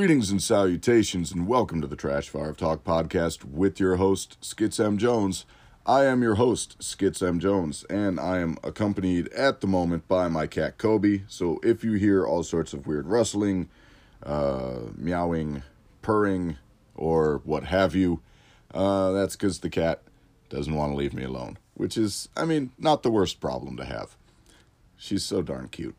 Greetings 0.00 0.30
and 0.30 0.42
salutations, 0.42 1.30
and 1.30 1.46
welcome 1.46 1.82
to 1.82 1.86
the 1.86 1.94
Trash 1.94 2.30
Fire 2.30 2.48
of 2.48 2.56
Talk 2.56 2.84
podcast 2.84 3.44
with 3.44 3.78
your 3.78 3.96
host, 3.96 4.40
Skitz 4.40 4.82
M. 4.82 4.96
Jones. 4.96 5.44
I 5.84 6.06
am 6.06 6.22
your 6.22 6.36
host, 6.36 6.78
Skitz 6.78 7.22
M. 7.22 7.38
Jones, 7.38 7.84
and 7.90 8.18
I 8.18 8.38
am 8.38 8.56
accompanied 8.64 9.28
at 9.34 9.60
the 9.60 9.66
moment 9.66 10.08
by 10.08 10.26
my 10.28 10.46
cat 10.46 10.78
Kobe. 10.78 11.24
So 11.28 11.60
if 11.62 11.84
you 11.84 11.92
hear 11.92 12.24
all 12.24 12.42
sorts 12.42 12.72
of 12.72 12.86
weird 12.86 13.08
rustling, 13.08 13.68
uh, 14.22 14.84
meowing, 14.96 15.64
purring, 16.00 16.56
or 16.94 17.42
what 17.44 17.64
have 17.64 17.94
you, 17.94 18.22
uh, 18.72 19.12
that's 19.12 19.36
because 19.36 19.58
the 19.58 19.68
cat 19.68 20.00
doesn't 20.48 20.74
want 20.74 20.92
to 20.92 20.96
leave 20.96 21.12
me 21.12 21.24
alone, 21.24 21.58
which 21.74 21.98
is, 21.98 22.30
I 22.34 22.46
mean, 22.46 22.72
not 22.78 23.02
the 23.02 23.10
worst 23.10 23.38
problem 23.38 23.76
to 23.76 23.84
have. 23.84 24.16
She's 24.96 25.26
so 25.26 25.42
darn 25.42 25.68
cute. 25.68 25.94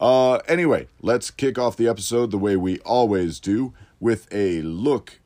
Uh, 0.00 0.36
anyway, 0.48 0.86
let's 1.02 1.30
kick 1.30 1.58
off 1.58 1.76
the 1.76 1.88
episode 1.88 2.30
the 2.30 2.38
way 2.38 2.56
we 2.56 2.78
always 2.80 3.40
do 3.40 3.72
with 4.00 4.28
a 4.32 4.62
look 4.62 5.20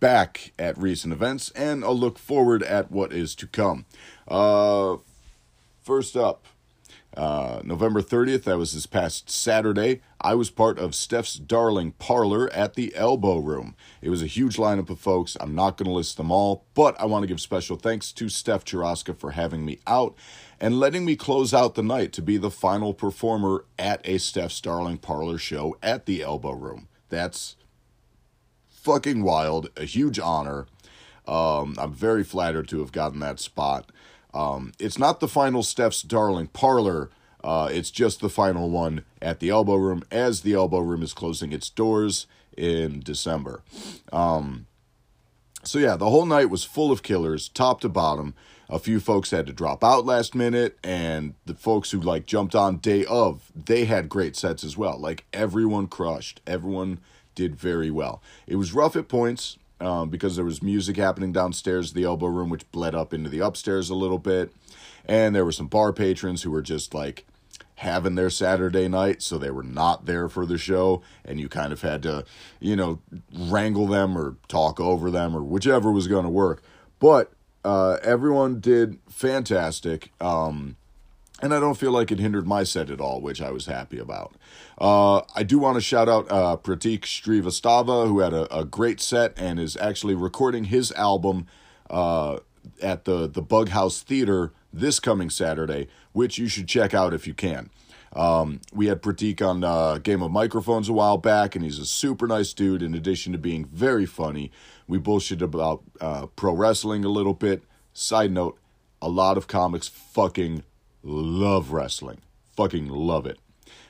back 0.00 0.52
at 0.58 0.76
recent 0.76 1.12
events 1.12 1.50
and 1.50 1.82
a 1.82 1.90
look 1.92 2.18
forward 2.18 2.62
at 2.62 2.90
what 2.90 3.12
is 3.12 3.34
to 3.36 3.46
come. 3.46 3.86
Uh, 4.28 4.96
first 5.82 6.16
up, 6.16 6.46
uh, 7.16 7.60
November 7.62 8.00
30th, 8.00 8.44
that 8.44 8.58
was 8.58 8.72
this 8.72 8.86
past 8.86 9.30
Saturday. 9.30 10.00
I 10.20 10.34
was 10.34 10.50
part 10.50 10.78
of 10.78 10.94
Steph's 10.94 11.34
Darling 11.34 11.92
Parlor 11.92 12.50
at 12.52 12.74
the 12.74 12.94
Elbow 12.94 13.38
Room. 13.38 13.76
It 14.00 14.08
was 14.08 14.22
a 14.22 14.26
huge 14.26 14.56
lineup 14.56 14.88
of 14.88 14.98
folks. 14.98 15.36
I'm 15.40 15.54
not 15.54 15.76
going 15.76 15.86
to 15.88 15.92
list 15.92 16.16
them 16.16 16.30
all, 16.30 16.64
but 16.74 16.98
I 17.00 17.04
want 17.04 17.22
to 17.22 17.26
give 17.26 17.40
special 17.40 17.76
thanks 17.76 18.12
to 18.12 18.28
Steph 18.28 18.64
Churaska 18.64 19.16
for 19.16 19.32
having 19.32 19.64
me 19.64 19.78
out 19.86 20.14
and 20.62 20.78
letting 20.78 21.04
me 21.04 21.16
close 21.16 21.52
out 21.52 21.74
the 21.74 21.82
night 21.82 22.12
to 22.12 22.22
be 22.22 22.36
the 22.36 22.50
final 22.50 22.94
performer 22.94 23.64
at 23.80 24.00
a 24.04 24.16
Steph 24.16 24.62
Darling 24.62 24.96
Parlor 24.96 25.36
show 25.36 25.76
at 25.82 26.06
the 26.06 26.22
Elbow 26.22 26.52
Room. 26.52 26.86
That's 27.08 27.56
fucking 28.70 29.24
wild, 29.24 29.70
a 29.76 29.84
huge 29.84 30.20
honor. 30.20 30.66
Um, 31.26 31.74
I'm 31.78 31.92
very 31.92 32.22
flattered 32.22 32.68
to 32.68 32.78
have 32.78 32.92
gotten 32.92 33.18
that 33.18 33.40
spot. 33.40 33.90
Um, 34.32 34.72
it's 34.78 35.00
not 35.00 35.18
the 35.18 35.26
final 35.26 35.64
Steph's 35.64 36.00
Darling 36.00 36.46
Parlor. 36.46 37.10
Uh, 37.42 37.68
it's 37.72 37.90
just 37.90 38.20
the 38.20 38.30
final 38.30 38.70
one 38.70 39.04
at 39.20 39.40
the 39.40 39.50
Elbow 39.50 39.74
Room 39.74 40.04
as 40.12 40.42
the 40.42 40.54
Elbow 40.54 40.78
Room 40.78 41.02
is 41.02 41.12
closing 41.12 41.52
its 41.52 41.68
doors 41.68 42.28
in 42.56 43.00
December. 43.00 43.62
Um, 44.12 44.66
so, 45.64 45.80
yeah, 45.80 45.96
the 45.96 46.10
whole 46.10 46.26
night 46.26 46.50
was 46.50 46.62
full 46.62 46.92
of 46.92 47.02
killers, 47.02 47.48
top 47.48 47.80
to 47.80 47.88
bottom. 47.88 48.34
A 48.72 48.78
few 48.78 49.00
folks 49.00 49.30
had 49.30 49.46
to 49.48 49.52
drop 49.52 49.84
out 49.84 50.06
last 50.06 50.34
minute, 50.34 50.78
and 50.82 51.34
the 51.44 51.52
folks 51.52 51.90
who 51.90 52.00
like 52.00 52.24
jumped 52.24 52.54
on 52.54 52.78
day 52.78 53.04
of, 53.04 53.52
they 53.54 53.84
had 53.84 54.08
great 54.08 54.34
sets 54.34 54.64
as 54.64 54.78
well. 54.78 54.98
Like 54.98 55.26
everyone 55.30 55.88
crushed, 55.88 56.40
everyone 56.46 56.98
did 57.34 57.54
very 57.54 57.90
well. 57.90 58.22
It 58.46 58.56
was 58.56 58.72
rough 58.72 58.96
at 58.96 59.08
points 59.08 59.58
um, 59.78 60.08
because 60.08 60.36
there 60.36 60.44
was 60.46 60.62
music 60.62 60.96
happening 60.96 61.32
downstairs, 61.32 61.92
the 61.92 62.04
elbow 62.04 62.28
room, 62.28 62.48
which 62.48 62.70
bled 62.72 62.94
up 62.94 63.12
into 63.12 63.28
the 63.28 63.40
upstairs 63.40 63.90
a 63.90 63.94
little 63.94 64.16
bit, 64.18 64.54
and 65.04 65.34
there 65.34 65.44
were 65.44 65.52
some 65.52 65.66
bar 65.66 65.92
patrons 65.92 66.42
who 66.42 66.50
were 66.50 66.62
just 66.62 66.94
like 66.94 67.26
having 67.74 68.14
their 68.14 68.30
Saturday 68.30 68.88
night, 68.88 69.20
so 69.20 69.36
they 69.36 69.50
were 69.50 69.62
not 69.62 70.06
there 70.06 70.30
for 70.30 70.46
the 70.46 70.56
show, 70.56 71.02
and 71.26 71.38
you 71.38 71.46
kind 71.46 71.74
of 71.74 71.82
had 71.82 72.02
to, 72.04 72.24
you 72.58 72.74
know, 72.74 73.00
wrangle 73.36 73.86
them 73.86 74.16
or 74.16 74.36
talk 74.48 74.80
over 74.80 75.10
them 75.10 75.36
or 75.36 75.42
whichever 75.42 75.92
was 75.92 76.08
going 76.08 76.24
to 76.24 76.30
work. 76.30 76.62
But 76.98 77.34
uh, 77.64 77.98
everyone 78.02 78.60
did 78.60 78.98
fantastic. 79.08 80.12
Um, 80.20 80.76
and 81.42 81.52
I 81.52 81.58
don't 81.58 81.74
feel 81.74 81.90
like 81.90 82.12
it 82.12 82.20
hindered 82.20 82.46
my 82.46 82.62
set 82.62 82.88
at 82.88 83.00
all, 83.00 83.20
which 83.20 83.42
I 83.42 83.50
was 83.50 83.66
happy 83.66 83.98
about. 83.98 84.36
Uh, 84.78 85.22
I 85.34 85.42
do 85.42 85.58
want 85.58 85.74
to 85.74 85.80
shout 85.80 86.08
out 86.08 86.30
uh, 86.30 86.56
Pratik 86.56 87.00
Srivastava, 87.00 88.06
who 88.06 88.20
had 88.20 88.32
a, 88.32 88.56
a, 88.56 88.64
great 88.64 89.00
set 89.00 89.32
and 89.36 89.58
is 89.58 89.76
actually 89.76 90.14
recording 90.14 90.64
his 90.64 90.92
album 90.92 91.46
uh, 91.90 92.38
at 92.80 93.04
the, 93.04 93.28
the 93.28 93.42
Bug 93.42 93.70
House 93.70 94.02
Theater 94.02 94.52
this 94.72 95.00
coming 95.00 95.30
Saturday, 95.30 95.88
which 96.12 96.38
you 96.38 96.46
should 96.46 96.68
check 96.68 96.94
out 96.94 97.12
if 97.12 97.26
you 97.26 97.34
can. 97.34 97.70
Um, 98.14 98.60
we 98.72 98.86
had 98.86 99.02
Pratik 99.02 99.46
on 99.46 99.64
uh, 99.64 99.98
Game 99.98 100.22
of 100.22 100.30
Microphones 100.30 100.88
a 100.88 100.92
while 100.92 101.16
back, 101.16 101.56
and 101.56 101.64
he's 101.64 101.78
a 101.78 101.86
super 101.86 102.26
nice 102.26 102.52
dude. 102.52 102.82
In 102.82 102.94
addition 102.94 103.32
to 103.32 103.38
being 103.38 103.64
very 103.64 104.06
funny, 104.06 104.52
we 104.86 104.98
bullshit 104.98 105.42
about 105.42 105.82
uh, 106.00 106.26
pro 106.26 106.52
wrestling 106.52 107.04
a 107.04 107.08
little 107.08 107.34
bit. 107.34 107.62
Side 107.92 108.32
note: 108.32 108.58
a 109.00 109.08
lot 109.08 109.36
of 109.36 109.46
comics 109.46 109.88
fucking 109.88 110.64
love 111.02 111.72
wrestling, 111.72 112.18
fucking 112.56 112.88
love 112.88 113.26
it. 113.26 113.38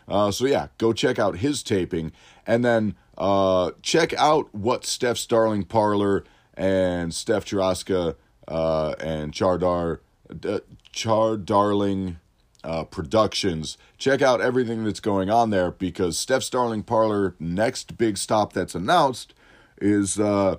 Uh, 0.08 0.30
so 0.30 0.46
yeah, 0.46 0.68
go 0.78 0.92
check 0.92 1.18
out 1.18 1.38
his 1.38 1.62
taping, 1.62 2.12
and 2.46 2.64
then 2.64 2.96
uh, 3.16 3.70
check 3.82 4.12
out 4.14 4.52
what 4.54 4.84
Steph's 4.84 5.26
Darling 5.26 5.64
Parlor 5.64 6.24
and 6.54 7.14
Steph 7.14 7.44
Churaska 7.44 8.16
uh, 8.48 8.94
and 9.00 9.32
Chardar 9.32 10.00
uh, 10.44 10.60
Char 10.92 11.36
Darling 11.36 12.18
uh, 12.64 12.84
Productions. 12.84 13.76
Check 13.98 14.22
out 14.22 14.40
everything 14.40 14.84
that's 14.84 15.00
going 15.00 15.30
on 15.30 15.50
there 15.50 15.70
because 15.70 16.18
Steph's 16.18 16.50
Darling 16.50 16.82
Parlor 16.82 17.34
next 17.38 17.96
big 17.96 18.16
stop 18.16 18.52
that's 18.52 18.74
announced 18.74 19.34
is 19.80 20.18
uh, 20.18 20.56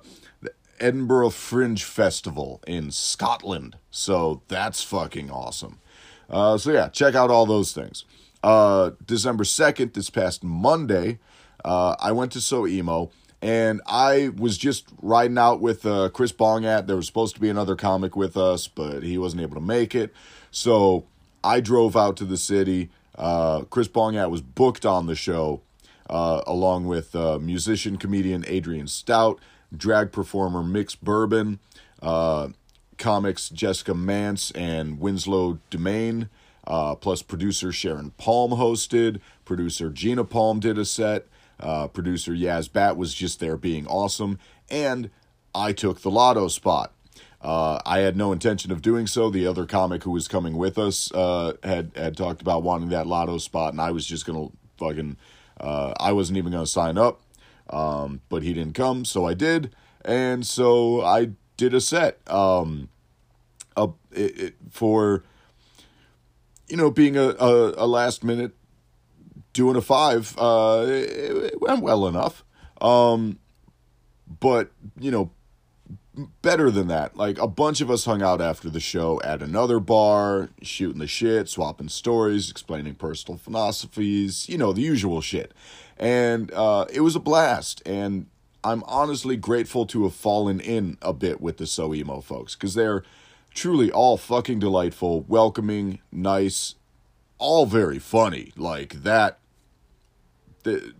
Edinburgh 0.80 1.30
Fringe 1.30 1.82
Festival 1.82 2.62
in 2.66 2.90
Scotland. 2.90 3.76
So 3.90 4.42
that's 4.48 4.82
fucking 4.82 5.30
awesome. 5.30 5.80
Uh, 6.28 6.58
so 6.58 6.72
yeah, 6.72 6.88
check 6.88 7.14
out 7.14 7.30
all 7.30 7.46
those 7.46 7.72
things. 7.72 8.04
Uh, 8.42 8.90
December 9.04 9.44
2nd, 9.44 9.94
this 9.94 10.10
past 10.10 10.44
Monday, 10.44 11.18
uh, 11.64 11.96
I 11.98 12.12
went 12.12 12.32
to 12.32 12.40
So 12.40 12.66
Emo 12.66 13.10
and 13.44 13.82
I 13.86 14.30
was 14.36 14.56
just 14.56 14.86
riding 15.02 15.36
out 15.36 15.60
with 15.60 15.84
uh, 15.84 16.08
Chris 16.08 16.32
Bongat. 16.32 16.86
There 16.86 16.96
was 16.96 17.06
supposed 17.06 17.34
to 17.34 17.40
be 17.42 17.50
another 17.50 17.76
comic 17.76 18.16
with 18.16 18.38
us, 18.38 18.68
but 18.68 19.02
he 19.02 19.18
wasn't 19.18 19.42
able 19.42 19.54
to 19.56 19.60
make 19.60 19.94
it. 19.94 20.14
So 20.50 21.04
I 21.42 21.60
drove 21.60 21.94
out 21.94 22.16
to 22.18 22.24
the 22.24 22.38
city. 22.38 22.88
Uh, 23.16 23.64
Chris 23.64 23.86
Bongat 23.86 24.30
was 24.30 24.40
booked 24.40 24.86
on 24.86 25.06
the 25.06 25.14
show, 25.14 25.60
uh, 26.08 26.40
along 26.46 26.86
with 26.86 27.14
uh, 27.14 27.38
musician 27.38 27.98
comedian 27.98 28.44
Adrian 28.48 28.86
Stout, 28.86 29.38
drag 29.76 30.12
performer 30.12 30.62
Mix 30.62 30.94
Bourbon, 30.94 31.58
uh, 32.02 32.48
comics 32.98 33.48
Jessica 33.48 33.94
Mance 33.94 34.50
and 34.52 35.00
Winslow 35.00 35.58
Domain, 35.70 36.28
uh, 36.66 36.94
plus 36.94 37.22
producer 37.22 37.72
Sharon 37.72 38.10
Palm 38.12 38.52
hosted. 38.52 39.20
Producer 39.44 39.90
Gina 39.90 40.24
Palm 40.24 40.60
did 40.60 40.78
a 40.78 40.84
set. 40.84 41.26
Uh, 41.60 41.86
producer 41.86 42.32
Yaz 42.32 42.72
Bat 42.72 42.96
was 42.96 43.14
just 43.14 43.40
there 43.40 43.56
being 43.56 43.86
awesome. 43.86 44.38
And 44.70 45.10
I 45.54 45.72
took 45.72 46.00
the 46.00 46.10
lotto 46.10 46.48
spot. 46.48 46.92
Uh, 47.40 47.78
I 47.84 47.98
had 47.98 48.16
no 48.16 48.32
intention 48.32 48.72
of 48.72 48.80
doing 48.80 49.06
so. 49.06 49.28
The 49.28 49.46
other 49.46 49.66
comic 49.66 50.02
who 50.02 50.10
was 50.10 50.26
coming 50.26 50.56
with 50.56 50.78
us 50.78 51.12
uh, 51.12 51.52
had 51.62 51.92
had 51.94 52.16
talked 52.16 52.40
about 52.40 52.62
wanting 52.62 52.88
that 52.88 53.06
lotto 53.06 53.36
spot, 53.36 53.74
and 53.74 53.82
I 53.82 53.90
was 53.90 54.06
just 54.06 54.24
gonna 54.24 54.48
fucking. 54.78 55.18
Uh, 55.60 55.92
I 56.00 56.12
wasn't 56.12 56.38
even 56.38 56.52
gonna 56.52 56.66
sign 56.66 56.96
up, 56.96 57.20
um, 57.70 58.20
but 58.28 58.42
he 58.42 58.52
didn't 58.52 58.74
come, 58.74 59.04
so 59.04 59.26
I 59.26 59.34
did, 59.34 59.74
and 60.04 60.46
so 60.46 61.02
I 61.02 61.30
did 61.56 61.74
a 61.74 61.80
set. 61.80 62.18
Um, 62.30 62.88
a, 63.76 63.88
it, 64.12 64.40
it, 64.40 64.54
for 64.70 65.24
you 66.68 66.76
know 66.76 66.90
being 66.90 67.16
a, 67.16 67.30
a, 67.30 67.84
a, 67.84 67.86
last 67.86 68.22
minute 68.24 68.52
doing 69.52 69.76
a 69.76 69.80
five, 69.80 70.34
uh, 70.38 70.84
it, 70.86 71.52
it 71.54 71.60
went 71.60 71.82
well 71.82 72.06
enough. 72.06 72.44
Um, 72.80 73.38
but 74.40 74.70
you 74.98 75.10
know 75.10 75.30
better 76.42 76.70
than 76.70 76.88
that. 76.88 77.16
Like 77.16 77.38
a 77.38 77.48
bunch 77.48 77.80
of 77.80 77.90
us 77.90 78.04
hung 78.04 78.22
out 78.22 78.40
after 78.40 78.70
the 78.70 78.80
show 78.80 79.20
at 79.22 79.42
another 79.42 79.80
bar, 79.80 80.50
shooting 80.62 81.00
the 81.00 81.06
shit, 81.06 81.48
swapping 81.48 81.88
stories, 81.88 82.50
explaining 82.50 82.94
personal 82.94 83.38
philosophies, 83.38 84.48
you 84.48 84.58
know, 84.58 84.72
the 84.72 84.82
usual 84.82 85.20
shit. 85.20 85.52
And 85.98 86.52
uh, 86.52 86.86
it 86.92 87.00
was 87.00 87.16
a 87.16 87.20
blast. 87.20 87.82
And 87.86 88.26
I'm 88.62 88.82
honestly 88.84 89.36
grateful 89.36 89.86
to 89.86 90.04
have 90.04 90.14
fallen 90.14 90.60
in 90.60 90.98
a 91.02 91.12
bit 91.12 91.40
with 91.40 91.58
the 91.58 91.66
So 91.66 91.94
Emo 91.94 92.20
folks 92.20 92.54
because 92.54 92.74
they're 92.74 93.02
truly 93.52 93.90
all 93.90 94.16
fucking 94.16 94.58
delightful, 94.58 95.22
welcoming, 95.28 96.00
nice, 96.10 96.74
all 97.38 97.66
very 97.66 97.98
funny. 97.98 98.52
Like 98.56 99.02
that. 99.02 99.38
The. 100.62 100.94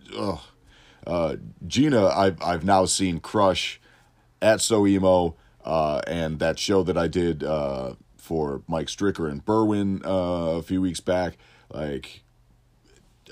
Uh, 1.06 1.37
Gina, 1.67 2.06
I've 2.06 2.43
I've 2.43 2.64
now 2.64 2.87
seen 2.87 3.20
crush 3.20 3.81
at 4.41 4.61
So 4.61 4.87
Emo, 4.87 5.37
uh, 5.64 6.00
and 6.06 6.38
that 6.38 6.58
show 6.58 6.82
that 6.82 6.96
I 6.96 7.08
did 7.08 7.43
uh, 7.43 7.94
for 8.17 8.62
Mike 8.67 8.87
Stricker 8.87 9.31
and 9.31 9.44
Berwyn 9.44 10.05
uh, 10.05 10.58
a 10.58 10.62
few 10.62 10.81
weeks 10.81 11.00
back. 11.00 11.37
Like, 11.70 12.24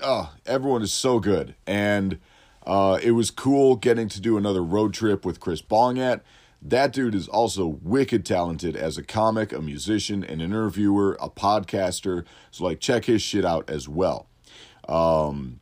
oh, 0.03 0.33
everyone 0.45 0.81
is 0.81 0.93
so 0.93 1.19
good, 1.19 1.55
and 1.65 2.19
uh, 2.67 2.99
it 3.01 3.11
was 3.11 3.31
cool 3.31 3.75
getting 3.75 4.09
to 4.09 4.21
do 4.21 4.37
another 4.37 4.61
road 4.63 4.93
trip 4.93 5.25
with 5.25 5.39
Chris 5.39 5.61
Bongat. 5.61 6.21
That 6.61 6.93
dude 6.93 7.15
is 7.15 7.27
also 7.27 7.65
wicked 7.65 8.25
talented 8.25 8.75
as 8.75 8.97
a 8.97 9.03
comic, 9.03 9.51
a 9.51 9.61
musician, 9.61 10.23
an 10.23 10.39
interviewer, 10.39 11.17
a 11.19 11.29
podcaster. 11.29 12.25
So 12.51 12.65
like, 12.65 12.79
check 12.79 13.05
his 13.05 13.21
shit 13.21 13.43
out 13.43 13.69
as 13.69 13.89
well. 13.89 14.27
Um, 14.87 15.59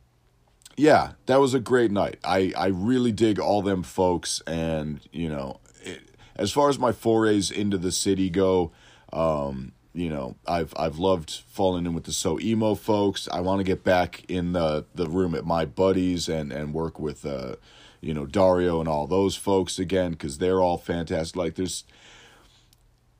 yeah, 0.76 1.12
that 1.26 1.40
was 1.40 1.54
a 1.54 1.60
great 1.60 1.90
night. 1.90 2.18
I, 2.24 2.52
I 2.56 2.66
really 2.66 3.12
dig 3.12 3.38
all 3.38 3.62
them 3.62 3.82
folks, 3.82 4.42
and 4.46 5.00
you 5.12 5.28
know, 5.28 5.60
it, 5.82 6.00
as 6.36 6.52
far 6.52 6.68
as 6.68 6.78
my 6.78 6.92
forays 6.92 7.50
into 7.50 7.78
the 7.78 7.92
city 7.92 8.30
go, 8.30 8.72
um, 9.12 9.72
you 9.94 10.08
know, 10.08 10.36
I've 10.46 10.72
I've 10.76 10.98
loved 10.98 11.42
falling 11.48 11.86
in 11.86 11.94
with 11.94 12.04
the 12.04 12.12
so 12.12 12.40
emo 12.40 12.74
folks. 12.74 13.28
I 13.30 13.40
want 13.40 13.60
to 13.60 13.64
get 13.64 13.84
back 13.84 14.24
in 14.28 14.52
the 14.52 14.86
the 14.94 15.06
room 15.06 15.34
at 15.34 15.44
my 15.44 15.64
buddies 15.64 16.28
and 16.28 16.52
and 16.52 16.72
work 16.72 16.98
with 16.98 17.26
uh, 17.26 17.56
you 18.02 18.12
know, 18.12 18.26
Dario 18.26 18.80
and 18.80 18.88
all 18.88 19.06
those 19.06 19.36
folks 19.36 19.78
again 19.78 20.10
because 20.10 20.38
they're 20.38 20.60
all 20.60 20.76
fantastic. 20.76 21.36
Like 21.36 21.54
there's 21.54 21.84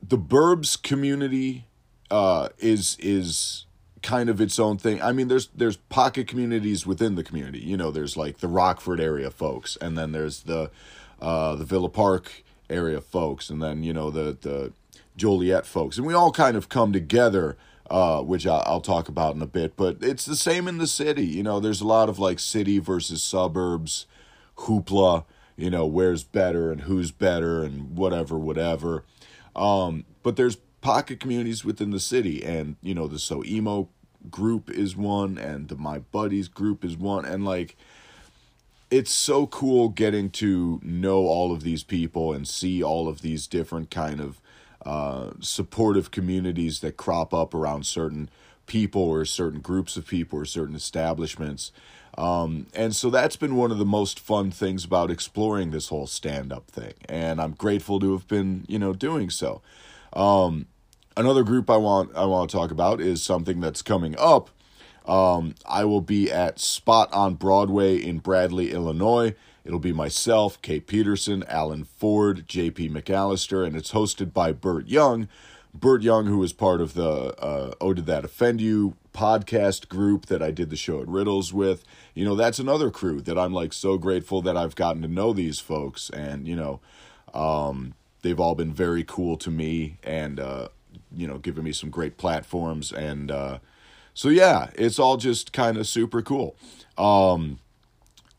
the 0.06 0.19
Burbs 0.19 0.80
community 0.82 1.66
uh, 2.10 2.48
is 2.58 2.98
is 3.00 3.64
kind 4.02 4.28
of 4.28 4.40
its 4.40 4.58
own 4.58 4.76
thing. 4.76 5.00
I 5.00 5.12
mean, 5.12 5.28
there's 5.28 5.46
there's 5.54 5.76
pocket 5.76 6.26
communities 6.26 6.84
within 6.84 7.14
the 7.14 7.22
community. 7.22 7.60
You 7.60 7.76
know, 7.76 7.92
there's 7.92 8.16
like 8.16 8.38
the 8.38 8.48
Rockford 8.48 9.00
area 9.00 9.30
folks, 9.30 9.78
and 9.80 9.96
then 9.96 10.10
there's 10.10 10.42
the 10.42 10.70
uh, 11.20 11.54
the 11.54 11.64
Villa 11.64 11.88
Park 11.88 12.42
area 12.69 13.00
folks, 13.00 13.48
and 13.50 13.62
then 13.62 13.84
you 13.84 13.92
know 13.92 14.10
the 14.10 14.36
the 14.40 14.72
Joliet 15.17 15.67
folks, 15.67 15.99
and 15.99 16.06
we 16.06 16.14
all 16.14 16.32
kind 16.32 16.56
of 16.56 16.69
come 16.69 16.93
together. 16.93 17.56
Uh, 17.91 18.23
which 18.23 18.47
I'll, 18.47 18.62
I'll 18.64 18.81
talk 18.81 19.09
about 19.09 19.35
in 19.35 19.43
a 19.43 19.47
bit, 19.47 19.76
but 19.76 19.99
it's 20.00 20.25
the 20.25 20.37
same 20.37 20.67
in 20.67 20.79
the 20.79 20.87
city. 20.87 21.26
You 21.26 21.43
know, 21.43 21.61
there's 21.61 21.82
a 21.82 21.87
lot 21.87 22.09
of 22.09 22.19
like 22.19 22.38
city 22.38 22.79
versus 22.79 23.23
suburbs 23.23 24.06
hoopla. 24.56 25.25
You 25.56 25.69
know, 25.69 25.85
where's 25.85 26.25
better 26.25 26.73
and 26.73 26.82
who's 26.82 27.11
better 27.11 27.62
and 27.62 27.94
whatever, 27.94 28.38
whatever. 28.38 29.05
Um, 29.55 30.06
but 30.23 30.37
there's 30.37 30.56
pocket 30.81 31.20
communities 31.20 31.65
within 31.65 31.91
the 31.91 32.00
city, 32.00 32.43
and 32.44 32.76
you 32.82 32.94
know, 32.94 33.06
the 33.06 33.19
So 33.19 33.44
Emo 33.44 33.88
group 34.31 34.70
is 34.70 34.97
one, 34.97 35.38
and 35.38 35.69
the 35.69 35.76
My 35.76 35.99
Buddies 35.99 36.49
group 36.49 36.85
is 36.85 36.97
one, 36.97 37.25
and 37.25 37.44
like 37.44 37.76
it's 38.91 39.11
so 39.11 39.47
cool 39.47 39.88
getting 39.88 40.29
to 40.29 40.79
know 40.82 41.26
all 41.26 41.50
of 41.50 41.62
these 41.62 41.82
people 41.82 42.35
and 42.35 42.47
see 42.47 42.82
all 42.82 43.08
of 43.08 43.23
these 43.23 43.47
different 43.47 43.91
kind 43.91 44.20
of 44.20 44.38
uh, 44.84 45.31
supportive 45.40 46.11
communities 46.11 46.81
that 46.81 46.96
crop 46.96 47.32
up 47.32 47.55
around 47.55 47.87
certain 47.87 48.29
people 48.67 49.02
or 49.02 49.25
certain 49.25 49.61
groups 49.61 49.96
of 49.96 50.06
people 50.06 50.38
or 50.38 50.44
certain 50.44 50.75
establishments. 50.75 51.73
Um, 52.19 52.67
and 52.75 52.94
so 52.94 53.08
that's 53.11 53.37
been 53.37 53.56
one 53.56 53.70
of 53.70 53.79
the 53.79 53.84
most 53.84 54.20
fun 54.20 54.50
things 54.50 54.84
about 54.84 55.11
exploring 55.11 55.70
this 55.70 55.88
whole 55.88 56.06
stand 56.06 56.52
up 56.52 56.70
thing. 56.70 56.94
And 57.08 57.40
I'm 57.40 57.52
grateful 57.52 57.99
to 58.00 58.12
have 58.12 58.29
been, 58.29 58.64
you 58.69 58.79
know, 58.79 58.93
doing 58.93 59.31
so. 59.31 59.62
Um, 60.12 60.67
another 61.17 61.43
group 61.43 61.70
I 61.70 61.76
want 61.76 62.14
I 62.14 62.26
want 62.26 62.50
to 62.50 62.56
talk 62.56 62.70
about 62.70 63.00
is 63.00 63.23
something 63.23 63.61
that's 63.61 63.82
coming 63.82 64.14
up. 64.19 64.50
Um, 65.06 65.55
I 65.67 65.84
will 65.84 66.00
be 66.00 66.31
at 66.31 66.61
Spot 66.61 67.12
on 67.12 67.34
Broadway 67.34 67.96
in 67.96 68.19
Bradley, 68.19 68.73
Illinois. 68.73 69.34
It'll 69.64 69.79
be 69.79 69.93
myself, 69.93 70.61
Kate 70.62 70.87
Peterson, 70.87 71.44
Alan 71.49 71.85
Ford, 71.85 72.47
JP 72.49 72.91
McAllister, 72.91 73.67
and 73.67 73.76
it's 73.76 73.93
hosted 73.93 74.32
by 74.32 74.53
Burt 74.53 74.88
Young. 74.88 75.29
Burt 75.75 76.03
Young, 76.03 76.26
who 76.26 76.38
was 76.38 76.53
part 76.53 76.81
of 76.81 76.94
the 76.94 77.35
uh, 77.43 77.73
Oh 77.81 77.94
Did 77.94 78.06
That 78.06 78.25
Offend 78.25 78.61
You 78.61 78.94
podcast 79.14 79.88
group 79.88 80.26
that 80.26 80.43
I 80.43 80.50
did 80.50 80.70
the 80.70 80.76
show 80.76 81.00
at 81.00 81.09
Riddles 81.09 81.53
with. 81.53 81.85
You 82.14 82.25
know, 82.25 82.35
that's 82.35 82.59
another 82.59 82.91
crew 82.91 83.20
that 83.23 83.38
I'm 83.38 83.53
like 83.53 83.73
so 83.73 83.97
grateful 83.97 84.43
that 84.43 84.56
I've 84.56 84.75
gotten 84.75 85.03
to 85.03 85.09
know 85.09 85.32
these 85.32 85.61
folks. 85.61 86.11
And, 86.11 86.47
you 86.47 86.56
know, 86.56 86.81
um, 87.32 87.94
they've 88.23 88.41
all 88.41 88.55
been 88.55 88.73
very 88.73 89.05
cool 89.05 89.37
to 89.38 89.50
me 89.50 89.99
and, 90.03 90.38
uh, 90.38 90.69
you 91.15 91.26
know, 91.26 91.38
giving 91.38 91.65
me 91.65 91.73
some 91.73 91.88
great 91.88 92.19
platforms. 92.19 92.93
And 92.93 93.31
uh, 93.31 93.58
so, 94.12 94.29
yeah, 94.29 94.70
it's 94.75 94.99
all 94.99 95.17
just 95.17 95.53
kind 95.53 95.79
of 95.79 95.87
super 95.87 96.20
cool. 96.20 96.56
Um, 96.99 97.61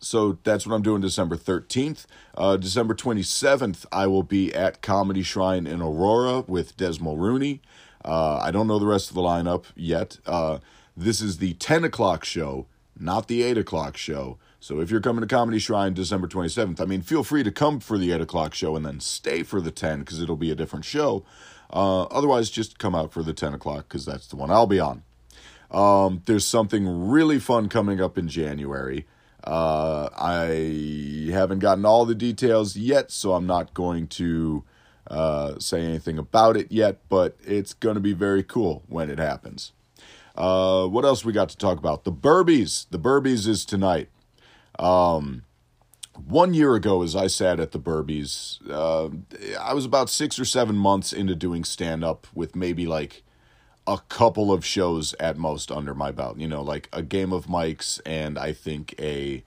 so 0.03 0.37
that's 0.43 0.67
what 0.67 0.75
I'm 0.75 0.81
doing 0.81 1.01
December 1.01 1.35
13th. 1.35 2.05
Uh, 2.35 2.57
December 2.57 2.93
27th, 2.93 3.85
I 3.91 4.07
will 4.07 4.23
be 4.23 4.53
at 4.53 4.81
Comedy 4.81 5.23
Shrine 5.23 5.65
in 5.65 5.81
Aurora 5.81 6.41
with 6.41 6.75
Des 6.77 6.99
Mulrooney. 6.99 7.61
Uh, 8.03 8.37
I 8.37 8.51
don't 8.51 8.67
know 8.67 8.79
the 8.79 8.85
rest 8.85 9.09
of 9.09 9.15
the 9.15 9.21
lineup 9.21 9.65
yet. 9.75 10.17
Uh, 10.25 10.59
this 10.95 11.21
is 11.21 11.37
the 11.37 11.53
10 11.53 11.83
o'clock 11.83 12.25
show, 12.25 12.67
not 12.99 13.27
the 13.27 13.43
8 13.43 13.57
o'clock 13.57 13.97
show. 13.97 14.37
So 14.59 14.79
if 14.79 14.91
you're 14.91 15.01
coming 15.01 15.21
to 15.21 15.27
Comedy 15.27 15.59
Shrine 15.59 15.93
December 15.93 16.27
27th, 16.27 16.79
I 16.79 16.85
mean, 16.85 17.01
feel 17.01 17.23
free 17.23 17.43
to 17.43 17.51
come 17.51 17.79
for 17.79 17.97
the 17.97 18.11
8 18.11 18.21
o'clock 18.21 18.53
show 18.53 18.75
and 18.75 18.85
then 18.85 18.99
stay 18.99 19.43
for 19.43 19.59
the 19.59 19.71
10 19.71 19.99
because 19.99 20.21
it'll 20.21 20.35
be 20.35 20.51
a 20.51 20.55
different 20.55 20.85
show. 20.85 21.25
Uh, 21.71 22.03
otherwise, 22.03 22.49
just 22.49 22.77
come 22.77 22.93
out 22.93 23.11
for 23.11 23.23
the 23.23 23.33
10 23.33 23.53
o'clock 23.53 23.87
because 23.87 24.05
that's 24.05 24.27
the 24.27 24.35
one 24.35 24.51
I'll 24.51 24.67
be 24.67 24.79
on. 24.79 25.03
Um, 25.71 26.21
there's 26.27 26.45
something 26.45 27.09
really 27.09 27.39
fun 27.39 27.67
coming 27.67 27.99
up 27.99 28.17
in 28.17 28.27
January. 28.27 29.07
Uh, 29.43 30.09
I 30.15 31.29
haven't 31.31 31.59
gotten 31.59 31.85
all 31.85 32.05
the 32.05 32.15
details 32.15 32.77
yet, 32.77 33.11
so 33.11 33.33
I'm 33.33 33.45
not 33.45 33.73
going 33.73 34.07
to 34.07 34.63
uh, 35.07 35.59
say 35.59 35.81
anything 35.81 36.17
about 36.17 36.55
it 36.55 36.71
yet, 36.71 36.99
but 37.09 37.35
it's 37.45 37.73
going 37.73 37.95
to 37.95 38.01
be 38.01 38.13
very 38.13 38.43
cool 38.43 38.83
when 38.87 39.09
it 39.09 39.19
happens. 39.19 39.73
Uh, 40.35 40.87
what 40.87 41.05
else 41.05 41.23
we 41.23 41.33
got 41.33 41.49
to 41.49 41.57
talk 41.57 41.77
about? 41.77 42.05
The 42.05 42.11
Burbies. 42.11 42.87
The 42.89 42.99
Burbies 42.99 43.47
is 43.47 43.65
tonight. 43.65 44.09
Um, 44.79 45.43
one 46.25 46.53
year 46.53 46.75
ago, 46.75 47.03
as 47.03 47.15
I 47.15 47.27
sat 47.27 47.59
at 47.59 47.71
the 47.71 47.79
Burbies, 47.79 48.59
uh, 48.69 49.09
I 49.59 49.73
was 49.73 49.85
about 49.85 50.09
six 50.09 50.39
or 50.39 50.45
seven 50.45 50.75
months 50.75 51.11
into 51.11 51.35
doing 51.35 51.63
stand 51.63 52.03
up 52.03 52.27
with 52.33 52.55
maybe 52.55 52.85
like 52.85 53.23
a 53.85 53.99
couple 54.09 54.51
of 54.51 54.65
shows 54.65 55.13
at 55.19 55.37
most 55.37 55.71
under 55.71 55.93
my 55.93 56.11
belt. 56.11 56.37
You 56.37 56.47
know, 56.47 56.61
like 56.61 56.89
a 56.93 57.01
game 57.01 57.33
of 57.33 57.47
mics 57.47 57.99
and 58.05 58.37
I 58.37 58.53
think 58.53 58.95
a 58.99 59.43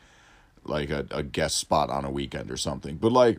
like 0.64 0.90
a, 0.90 1.06
a 1.10 1.22
guest 1.22 1.56
spot 1.56 1.90
on 1.90 2.04
a 2.04 2.10
weekend 2.10 2.50
or 2.50 2.56
something. 2.56 2.96
But 2.96 3.12
like 3.12 3.38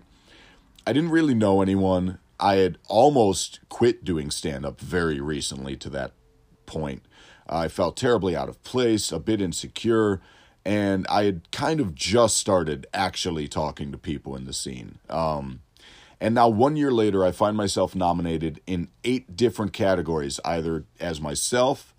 I 0.85 0.93
didn't 0.93 1.11
really 1.11 1.33
know 1.33 1.61
anyone. 1.61 2.19
I 2.39 2.55
had 2.55 2.77
almost 2.87 3.59
quit 3.69 4.03
doing 4.03 4.31
stand 4.31 4.65
up 4.65 4.79
very 4.79 5.19
recently 5.19 5.75
to 5.77 5.89
that 5.89 6.13
point. 6.65 7.03
I 7.49 7.67
felt 7.67 7.97
terribly 7.97 8.35
out 8.35 8.49
of 8.49 8.61
place, 8.63 9.11
a 9.11 9.19
bit 9.19 9.41
insecure, 9.41 10.21
and 10.65 11.07
I 11.07 11.23
had 11.23 11.51
kind 11.51 11.79
of 11.79 11.95
just 11.95 12.37
started 12.37 12.85
actually 12.93 13.47
talking 13.47 13.91
to 13.91 13.97
people 13.97 14.35
in 14.35 14.45
the 14.45 14.53
scene. 14.53 14.99
Um, 15.09 15.61
and 16.19 16.33
now, 16.33 16.49
one 16.49 16.75
year 16.75 16.91
later, 16.91 17.23
I 17.23 17.31
find 17.31 17.55
myself 17.55 17.95
nominated 17.95 18.59
in 18.65 18.89
eight 19.03 19.35
different 19.35 19.73
categories, 19.73 20.39
either 20.43 20.85
as 20.99 21.21
myself, 21.21 21.93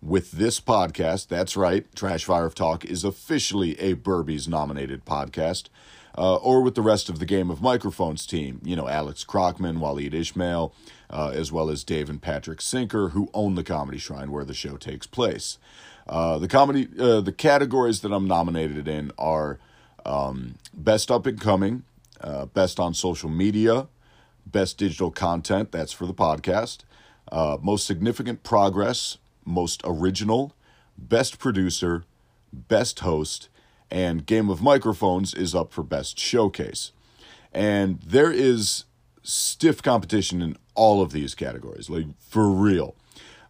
with 0.00 0.32
this 0.32 0.60
podcast. 0.60 1.28
That's 1.28 1.56
right, 1.56 1.86
Trash 1.96 2.24
Fire 2.24 2.46
of 2.46 2.54
Talk 2.54 2.84
is 2.84 3.02
officially 3.04 3.78
a 3.80 3.94
Burbies 3.94 4.48
nominated 4.48 5.04
podcast. 5.04 5.68
Uh, 6.16 6.36
or 6.36 6.62
with 6.62 6.76
the 6.76 6.82
rest 6.82 7.08
of 7.08 7.18
the 7.18 7.26
Game 7.26 7.50
of 7.50 7.60
Microphones 7.60 8.24
team, 8.24 8.60
you 8.62 8.76
know, 8.76 8.86
Alex 8.86 9.24
Crockman, 9.24 9.78
Waleed 9.78 10.14
Ismail, 10.14 10.72
uh, 11.10 11.32
as 11.34 11.50
well 11.50 11.68
as 11.68 11.82
Dave 11.82 12.08
and 12.08 12.22
Patrick 12.22 12.60
Sinker, 12.60 13.08
who 13.08 13.28
own 13.34 13.56
the 13.56 13.64
Comedy 13.64 13.98
Shrine 13.98 14.30
where 14.30 14.44
the 14.44 14.54
show 14.54 14.76
takes 14.76 15.08
place. 15.08 15.58
Uh, 16.08 16.38
the 16.38 16.46
comedy, 16.46 16.86
uh, 17.00 17.20
the 17.20 17.32
categories 17.32 18.00
that 18.02 18.12
I'm 18.12 18.28
nominated 18.28 18.86
in 18.86 19.10
are 19.18 19.58
um, 20.06 20.54
Best 20.72 21.10
Up 21.10 21.26
and 21.26 21.40
Coming, 21.40 21.82
uh, 22.24 22.46
best 22.46 22.80
on 22.80 22.94
social 22.94 23.28
media, 23.28 23.86
best 24.46 24.78
digital 24.78 25.10
content, 25.10 25.70
that's 25.70 25.92
for 25.92 26.06
the 26.06 26.14
podcast, 26.14 26.78
uh, 27.30 27.58
most 27.60 27.86
significant 27.86 28.42
progress, 28.42 29.18
most 29.44 29.82
original, 29.84 30.54
best 30.96 31.38
producer, 31.38 32.04
best 32.52 33.00
host, 33.00 33.48
and 33.90 34.26
Game 34.26 34.48
of 34.48 34.62
Microphones 34.62 35.34
is 35.34 35.54
up 35.54 35.72
for 35.72 35.82
best 35.82 36.18
showcase. 36.18 36.92
And 37.52 38.00
there 38.00 38.32
is 38.32 38.84
stiff 39.22 39.82
competition 39.82 40.42
in 40.42 40.56
all 40.74 41.02
of 41.02 41.12
these 41.12 41.34
categories, 41.34 41.88
like 41.88 42.06
for 42.18 42.48
real. 42.48 42.96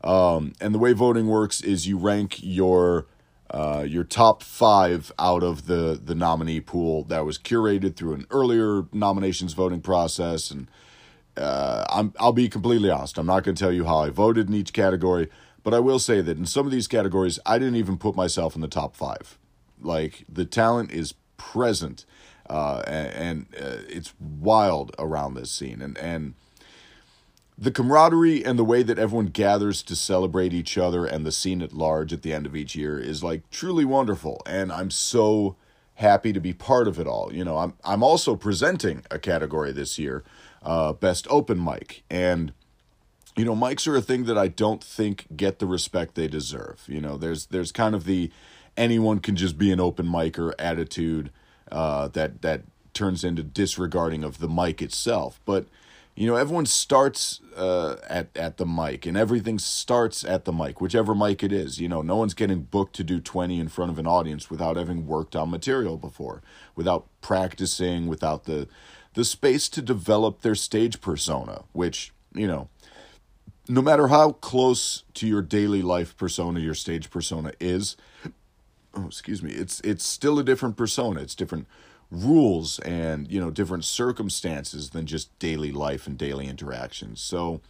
Um, 0.03 0.53
and 0.61 0.75
the 0.75 0.79
way 0.79 0.93
voting 0.93 1.29
works 1.29 1.63
is 1.63 1.89
you 1.89 1.97
rank 1.97 2.39
your 2.43 3.07
uh, 3.55 3.85
your 3.87 4.03
top 4.03 4.43
five 4.43 5.13
out 5.17 5.45
of 5.45 5.67
the 5.67 6.01
the 6.03 6.15
nominee 6.15 6.61
pool 6.61 7.05
that 7.05 7.25
was 7.25 7.39
curated 7.39 7.95
through 7.95 8.13
an 8.15 8.27
earlier 8.31 8.87
nominations 8.93 9.53
voting 9.53 9.81
process. 9.81 10.51
And 10.51 10.67
uh, 11.37 11.85
I'm 11.89 12.13
I'll 12.19 12.33
be 12.33 12.49
completely 12.49 12.91
honest. 12.91 13.17
I'm 13.17 13.27
not 13.27 13.45
going 13.45 13.55
to 13.55 13.63
tell 13.63 13.73
you 13.73 13.85
how 13.85 13.99
I 13.99 14.11
voted 14.11 14.49
in 14.49 14.55
each 14.55 14.73
category, 14.73 15.31
but 15.63 15.73
I 15.73 15.79
will 15.79 16.01
say 16.01 16.21
that 16.21 16.37
in 16.37 16.47
some 16.47 16.67
of 16.67 16.73
these 16.73 16.89
categories, 16.89 17.39
I 17.47 17.61
didn't 17.61 17.77
even 17.77 17.97
put 17.97 18.17
myself 18.17 18.57
in 18.57 18.61
the 18.61 18.67
top 18.67 18.97
five. 18.97 19.39
Like 19.81 20.25
the 20.29 20.45
talent 20.45 20.91
is 20.91 21.15
present, 21.37 22.07
uh, 22.51 22.83
and, 22.89 23.09
and 23.15 23.47
uh, 23.55 23.83
it's 23.89 24.15
wild 24.19 24.97
around 24.99 25.35
this 25.35 25.53
scene, 25.53 25.81
and 25.81 25.97
and 25.99 26.35
the 27.57 27.71
camaraderie 27.71 28.45
and 28.45 28.59
the 28.59 28.65
way 28.65 28.83
that 28.83 28.99
everyone 28.99 29.27
gathers 29.27 29.83
to 29.83 29.95
celebrate 29.95 30.53
each 30.53 30.77
other 30.77 31.07
and 31.07 31.25
the 31.25 31.33
scene 31.33 31.63
at 31.63 31.73
large 31.73 32.13
at 32.13 32.23
the 32.23 32.33
end 32.33 32.47
of 32.47 32.57
each 32.57 32.75
year 32.75 32.99
is 32.99 33.23
like 33.23 33.49
truly 33.51 33.85
wonderful 33.85 34.43
and 34.47 34.73
i'm 34.73 34.91
so 34.91 35.57
happy 35.97 36.33
to 36.33 36.41
be 36.41 36.53
part 36.53 36.89
of 36.89 36.99
it 36.99 37.07
all 37.07 37.33
you 37.33 37.45
know 37.45 37.59
i'm 37.59 37.75
i'm 37.85 38.03
also 38.03 38.35
presenting 38.35 39.05
a 39.11 39.19
category 39.19 39.73
this 39.73 39.99
year 39.99 40.25
uh, 40.63 40.93
best 40.93 41.27
open 41.31 41.63
mic 41.63 42.03
and 42.11 42.53
you 43.37 43.45
know 43.45 43.55
mics 43.55 43.87
are 43.87 43.97
a 43.97 44.03
thing 44.03 44.25
that 44.25 44.39
i 44.39 44.49
don't 44.49 44.83
think 44.83 45.27
get 45.37 45.59
the 45.61 45.67
respect 45.67 46.15
they 46.15 46.27
deserve 46.27 46.83
you 46.89 47.01
know 47.01 47.17
there's 47.17 47.47
there's 47.47 47.71
kind 47.71 47.95
of 47.95 48.05
the 48.05 48.31
anyone 48.77 49.21
can 49.21 49.37
just 49.37 49.57
be 49.59 49.71
an 49.71 49.79
open 49.79 50.07
micer 50.07 50.53
attitude 50.59 51.31
uh, 51.71 52.09
that 52.09 52.43
that 52.43 52.63
turns 52.95 53.25
into 53.25 53.43
disregarding 53.43 54.25
of 54.25 54.39
the 54.39 54.49
mic 54.49 54.81
itself. 54.81 55.41
But 55.45 55.67
you 56.17 56.29
know, 56.29 56.37
everyone 56.37 56.67
starts 56.67 57.41
uh, 57.57 57.97
at 58.09 58.29
at 58.37 58.57
the 58.57 58.67
mic, 58.67 59.05
and 59.07 59.17
everything 59.17 59.59
starts 59.59 60.25
at 60.25 60.45
the 60.45 60.53
mic, 60.53 60.81
whichever 60.81 61.15
mic 61.15 61.43
it 61.43 61.53
is. 61.53 61.81
You 61.81 61.89
know, 61.89 62.03
no 62.03 62.17
one's 62.17 62.35
getting 62.35 62.63
booked 62.63 62.95
to 62.97 63.05
do 63.05 63.21
twenty 63.21 63.59
in 63.59 63.69
front 63.69 63.91
of 63.91 63.99
an 63.99 64.07
audience 64.07 64.51
without 64.51 64.77
having 64.77 65.07
worked 65.07 65.35
on 65.35 65.51
material 65.51 65.97
before, 65.97 66.43
without 66.77 67.07
practicing, 67.21 68.07
without 68.07 68.45
the 68.45 68.69
the 69.15 69.25
space 69.25 69.69
to 69.71 69.83
develop 69.83 70.43
their 70.43 70.55
stage 70.55 71.01
persona, 71.01 71.65
which 71.73 72.13
you 72.33 72.47
know 72.47 72.69
no 73.69 73.81
matter 73.81 74.09
how 74.09 74.33
close 74.33 75.05
to 75.15 75.27
your 75.27 75.43
daily 75.43 75.83
life 75.83 76.17
persona 76.17 76.61
your 76.61 76.75
stage 76.75 77.11
persona 77.11 77.53
is 77.61 77.97
oh 78.95 79.07
excuse 79.07 79.43
me 79.43 79.53
it's 79.53 79.81
it's 79.81 80.05
still 80.05 80.39
a 80.39 80.45
different 80.45 80.77
persona 80.77 81.21
it's 81.21 81.35
different 81.35 81.67
rules 82.15 82.79
and 82.81 83.31
you 83.31 83.41
know 83.41 83.51
different 83.51 83.85
circumstances 83.85 84.91
than 84.91 85.07
just 85.07 85.37
daily 85.39 85.73
life 85.73 86.07
and 86.07 86.17
daily 86.17 86.47
interactions 86.47 87.21
so 87.21 87.61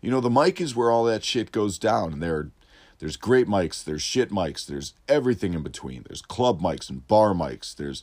you 0.00 0.10
know 0.10 0.20
the 0.20 0.30
mic 0.30 0.60
is 0.60 0.76
where 0.76 0.90
all 0.90 1.04
that 1.04 1.24
shit 1.24 1.52
goes 1.52 1.78
down 1.78 2.12
and 2.12 2.22
there 2.22 2.50
there's 2.98 3.16
great 3.16 3.46
mics 3.46 3.82
there's 3.82 4.02
shit 4.02 4.30
mics 4.30 4.66
there's 4.66 4.94
everything 5.08 5.54
in 5.54 5.62
between 5.62 6.04
there's 6.08 6.22
club 6.22 6.60
mics 6.60 6.88
and 6.88 7.06
bar 7.08 7.32
mics 7.32 7.74
there's 7.74 8.02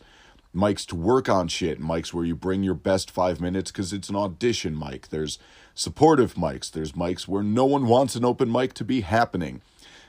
mics 0.53 0.85
to 0.85 0.95
work 0.95 1.29
on 1.29 1.47
shit 1.47 1.79
and 1.79 1.87
mics 1.87 2.13
where 2.13 2.25
you 2.25 2.35
bring 2.35 2.63
your 2.63 2.73
best 2.73 3.09
five 3.09 3.39
minutes 3.39 3.71
because 3.71 3.93
it's 3.93 4.09
an 4.09 4.15
audition 4.15 4.77
mic 4.77 5.07
there's 5.09 5.39
supportive 5.73 6.35
mics. 6.35 6.71
There's 6.71 6.93
mics 6.93 7.27
where 7.27 7.43
no 7.43 7.65
one 7.65 7.87
wants 7.87 8.15
an 8.15 8.25
open 8.25 8.51
mic 8.51 8.73
to 8.75 8.85
be 8.85 9.01
happening. 9.01 9.61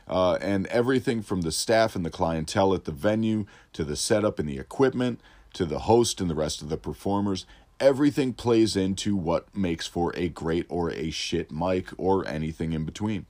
Uh, 0.09 0.37
and 0.41 0.67
everything 0.67 1.23
from 1.23 1.43
the 1.43 1.53
staff 1.53 1.95
and 1.95 2.05
the 2.05 2.11
clientele 2.11 2.75
at 2.75 2.85
the 2.85 2.93
venue 2.93 3.47
to 3.73 3.85
the 3.85 3.97
setup 3.97 4.39
and 4.39 4.49
the 4.49 4.59
equipment 4.59 5.21
to 5.55 5.65
the 5.65 5.81
host 5.81 6.21
and 6.21 6.31
the 6.31 6.35
rest 6.35 6.63
of 6.63 6.69
the 6.69 6.77
performers, 6.77 7.47
everything 7.81 8.33
plays 8.33 8.77
into 8.77 9.17
what 9.17 9.55
makes 9.57 9.87
for 9.87 10.15
a 10.17 10.29
great 10.29 10.67
or 10.69 10.91
a 10.91 11.11
shit 11.11 11.51
mic 11.51 11.89
or 11.99 12.27
anything 12.27 12.73
in 12.73 12.85
between. 12.85 13.27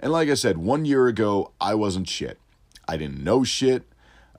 And 0.00 0.10
like 0.12 0.28
I 0.28 0.34
said, 0.34 0.58
one 0.58 0.84
year 0.84 1.06
ago, 1.06 1.52
I 1.60 1.74
wasn't 1.74 2.08
shit. 2.08 2.38
I 2.88 2.96
didn't 2.96 3.22
know 3.22 3.44
shit. 3.44 3.84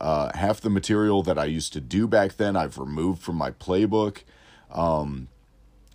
Uh, 0.02 0.36
half 0.36 0.60
the 0.60 0.70
material 0.70 1.24
that 1.24 1.40
I 1.40 1.46
used 1.46 1.72
to 1.74 1.82
do 1.82 2.08
back 2.08 2.36
then, 2.36 2.58
I've 2.58 2.78
removed 2.78 3.22
from 3.22 3.38
my 3.38 3.52
playbook. 3.52 4.24
Um, 4.70 5.30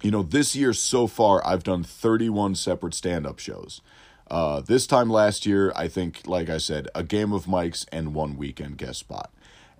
you 0.02 0.10
know, 0.10 0.22
this 0.22 0.56
year 0.56 0.72
so 0.72 1.06
far, 1.06 1.46
I've 1.46 1.64
done 1.64 1.82
31 1.82 2.54
separate 2.54 2.94
stand 2.94 3.26
up 3.26 3.38
shows. 3.38 3.82
Uh, 4.30 4.60
this 4.60 4.86
time 4.86 5.10
last 5.10 5.46
year, 5.46 5.72
I 5.74 5.88
think, 5.88 6.22
like 6.26 6.48
I 6.48 6.58
said, 6.58 6.88
a 6.94 7.02
game 7.02 7.32
of 7.32 7.46
mics 7.46 7.86
and 7.90 8.14
one 8.14 8.36
weekend 8.36 8.78
guest 8.78 9.00
spot. 9.00 9.30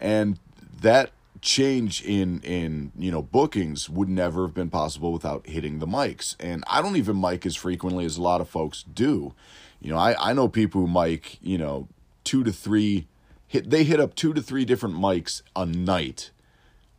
And 0.01 0.39
that 0.81 1.11
change 1.41 2.03
in 2.03 2.41
in 2.41 2.93
you 2.97 3.11
know 3.11 3.23
bookings 3.23 3.89
would 3.89 4.09
never 4.09 4.43
have 4.43 4.55
been 4.55 4.71
possible 4.71 5.13
without 5.13 5.47
hitting 5.47 5.79
the 5.79 5.87
mics 5.87 6.37
and 6.41 6.65
i 6.67 6.83
don't 6.83 6.97
even 6.97 7.21
mic 7.21 7.45
as 7.45 7.57
frequently 7.57 8.05
as 8.05 8.17
a 8.17 8.23
lot 8.23 8.41
of 8.41 8.49
folks 8.49 8.83
do 8.83 9.35
you 9.81 9.91
know 9.91 9.99
i 9.99 10.31
i 10.31 10.33
know 10.33 10.49
people 10.49 10.81
who 10.81 10.89
mic 10.89 11.39
you 11.43 11.59
know 11.59 11.89
two 12.25 12.43
to 12.43 12.53
three 12.53 13.07
hit 13.47 13.71
they 13.71 13.85
hit 13.85 14.01
up 14.01 14.15
two 14.15 14.33
to 14.33 14.43
three 14.43 14.65
different 14.65 14.95
mics 14.95 15.43
a 15.55 15.65
night 15.65 16.31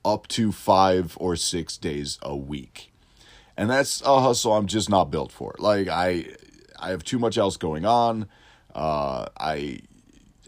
up 0.06 0.28
to 0.28 0.52
five 0.52 1.18
or 1.20 1.36
six 1.36 1.78
days 1.78 2.18
a 2.22 2.36
week 2.36 2.90
and 3.60 3.70
that's 3.70 4.02
a 4.04 4.22
hustle 4.22 4.54
I'm 4.54 4.68
just 4.68 4.90
not 4.90 5.12
built 5.12 5.34
for. 5.34 5.54
Like 5.60 5.90
I, 5.90 6.28
I 6.80 6.92
have 6.92 7.04
too 7.04 7.20
much 7.20 7.38
else 7.38 7.58
going 7.58 7.86
on. 7.86 8.30
Uh, 8.74 9.26
I, 9.38 9.82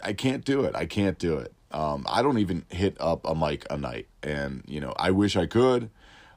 I 0.01 0.13
can't 0.13 0.45
do 0.45 0.63
it. 0.63 0.77
I 0.77 0.86
can't 0.86 1.19
do 1.19 1.38
it. 1.38 1.53
Um, 1.71 2.05
I 2.09 2.21
don't 2.21 2.37
even 2.37 2.65
hit 2.69 2.97
up 2.99 3.25
a 3.25 3.33
mic 3.35 3.65
a 3.69 3.77
night, 3.77 4.07
and 4.21 4.63
you 4.67 4.79
know 4.79 4.93
I 4.97 5.11
wish 5.11 5.35
I 5.35 5.45
could. 5.45 5.89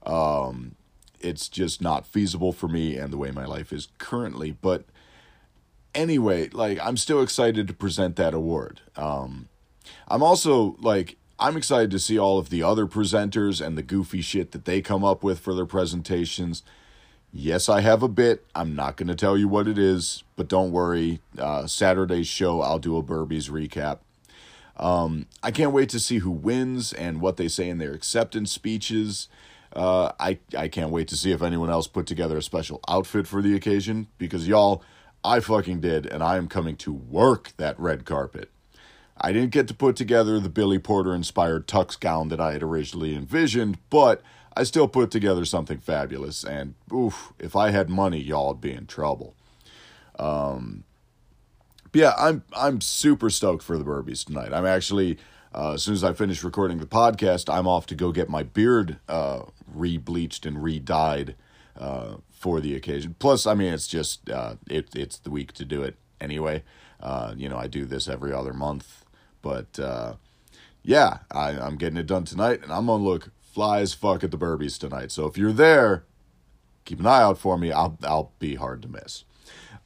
Um, 0.05 0.77
it's 1.21 1.49
just 1.49 1.81
not 1.81 2.07
feasible 2.07 2.53
for 2.53 2.69
me 2.69 2.97
and 2.97 3.13
the 3.13 3.17
way 3.17 3.31
my 3.31 3.47
life 3.47 3.73
is 3.73 3.89
currently. 3.99 4.53
But 4.53 4.85
anyway, 5.95 6.49
like 6.51 6.79
I'm 6.81 6.97
still 6.97 7.23
excited 7.23 7.67
to 7.69 7.75
present 7.75 8.17
that 8.17 8.35
award. 8.35 8.81
Um, 8.97 9.49
I'm 10.07 10.23
also 10.23 10.77
like 10.81 11.17
I'm 11.39 11.57
excited 11.57 11.91
to 11.93 11.99
see 11.99 12.19
all 12.19 12.39
of 12.39 12.51
the 12.51 12.63
other 12.63 12.87
presenters 12.87 13.65
and 13.65 13.77
the 13.77 13.83
goofy 13.83 14.21
shit 14.21 14.53
that 14.53 14.65
they 14.65 14.81
come 14.81 15.05
up 15.05 15.23
with 15.23 15.41
for 15.41 15.55
their 15.55 15.67
presentations. 15.67 16.63
Yes, 17.33 17.69
I 17.69 17.81
have 17.81 18.03
a 18.03 18.09
bit. 18.09 18.45
I'm 18.55 18.77
not 18.77 18.97
going 18.97 19.09
to 19.09 19.17
tell 19.17 19.37
you 19.37 19.49
what 19.49 19.67
it 19.67 19.77
is, 19.77 20.23
but 20.37 20.47
don't 20.47 20.71
worry. 20.71 21.21
Uh, 21.37 21.67
Saturday's 21.67 22.29
show, 22.29 22.61
I'll 22.61 22.79
do 22.79 22.97
a 22.97 23.03
Burbies 23.03 23.51
recap. 23.51 23.99
Um, 24.77 25.27
I 25.43 25.51
can't 25.51 25.73
wait 25.73 25.89
to 25.91 26.01
see 26.01 26.19
who 26.19 26.31
wins 26.31 26.93
and 26.93 27.21
what 27.21 27.37
they 27.37 27.49
say 27.49 27.69
in 27.69 27.79
their 27.79 27.93
acceptance 27.93 28.51
speeches. 28.51 29.29
Uh, 29.75 30.13
I, 30.21 30.39
I 30.57 30.69
can't 30.69 30.91
wait 30.91 31.09
to 31.09 31.17
see 31.17 31.33
if 31.33 31.43
anyone 31.43 31.71
else 31.71 31.87
put 31.87 32.07
together 32.07 32.37
a 32.37 32.43
special 32.43 32.81
outfit 32.89 33.27
for 33.27 33.43
the 33.43 33.55
occasion 33.55 34.09
because 34.19 34.47
y'all, 34.47 34.83
I 35.25 35.41
fucking 35.41 35.81
did, 35.81 36.07
and 36.07 36.23
I 36.23 36.37
am 36.37 36.49
coming 36.49 36.77
to 36.79 36.93
work 36.93 37.53
that 37.57 37.79
red 37.79 38.05
carpet. 38.05 38.51
I 39.17 39.33
didn't 39.33 39.53
get 39.53 39.69
to 39.69 39.75
put 39.75 39.97
together 39.97 40.41
the 40.41 40.49
Billy 40.49 40.79
Porter 40.79 41.15
inspired 41.15 41.67
tux 41.69 41.99
gown 41.99 42.29
that 42.29 42.41
I 42.41 42.53
had 42.53 42.63
originally 42.63 43.15
envisioned, 43.15 43.79
but 43.91 44.23
I 44.57 44.65
still 44.65 44.89
put 44.89 45.11
together 45.11 45.45
something 45.45 45.79
fabulous. 45.79 46.45
And 46.45 46.75
oof, 46.93 47.33
if 47.39 47.57
I 47.57 47.71
had 47.71 47.89
money, 47.89 48.21
y'all'd 48.21 48.61
be 48.61 48.73
in 48.73 48.87
trouble. 48.87 49.35
Um, 50.19 50.85
yeah, 51.95 52.15
I'm 52.19 52.43
I'm 52.57 52.81
super 52.81 53.31
stoked 53.31 53.63
for 53.63 53.79
the 53.79 53.85
Burbies 53.85 54.25
tonight. 54.25 54.53
I'm 54.53 54.67
actually 54.67 55.19
uh, 55.55 55.75
as 55.75 55.83
soon 55.83 55.95
as 55.95 56.05
I 56.05 56.13
finish 56.13 56.43
recording 56.43 56.79
the 56.79 56.87
podcast, 56.87 57.53
I'm 57.53 57.67
off 57.67 57.87
to 57.87 57.95
go 57.95 58.13
get 58.13 58.29
my 58.29 58.43
beard 58.43 58.99
uh, 59.09 59.43
re-bleached 59.73 60.47
and 60.47 60.63
re-dyed 60.63 61.37
uh, 61.79 62.17
for 62.31 62.61
the 62.61 62.75
occasion. 62.75 63.15
Plus, 63.19 63.47
I 63.47 63.55
mean, 63.55 63.73
it's 63.73 63.87
just 63.87 64.29
uh, 64.29 64.57
it 64.69 64.89
it's 64.95 65.19
the 65.19 65.31
week 65.31 65.53
to 65.55 65.65
do 65.65 65.83
it 65.83 65.97
anyway. 66.21 66.63
Uh, 67.01 67.35
you 67.37 67.49
know, 67.49 67.57
I 67.57 67.67
do 67.67 67.85
this 67.85 68.09
every 68.09 68.33
other 68.33 68.53
month 68.53 69.05
but 69.45 69.79
uh, 69.79 70.15
yeah, 70.83 71.19
I, 71.31 71.51
I'm 71.51 71.77
getting 71.77 71.99
it 71.99 72.07
done 72.07 72.25
tonight, 72.25 72.63
and 72.63 72.73
I'm 72.73 72.87
gonna 72.87 73.05
look 73.05 73.31
fly 73.43 73.81
as 73.81 73.93
fuck 73.93 74.25
at 74.25 74.31
the 74.31 74.39
Burbies 74.39 74.79
tonight. 74.79 75.13
So 75.13 75.27
if 75.27 75.37
you're 75.37 75.53
there, 75.53 76.05
keep 76.87 76.99
an 76.99 77.07
eye 77.07 77.21
out 77.21 77.39
for 77.39 77.59
me. 77.59 77.71
I'll 77.71 77.99
I'll 78.03 78.33
be 78.39 78.55
hard 78.57 78.83
to 78.83 78.89
miss. 78.89 79.25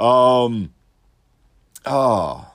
Um. 0.01 0.73
Oh, 1.87 2.53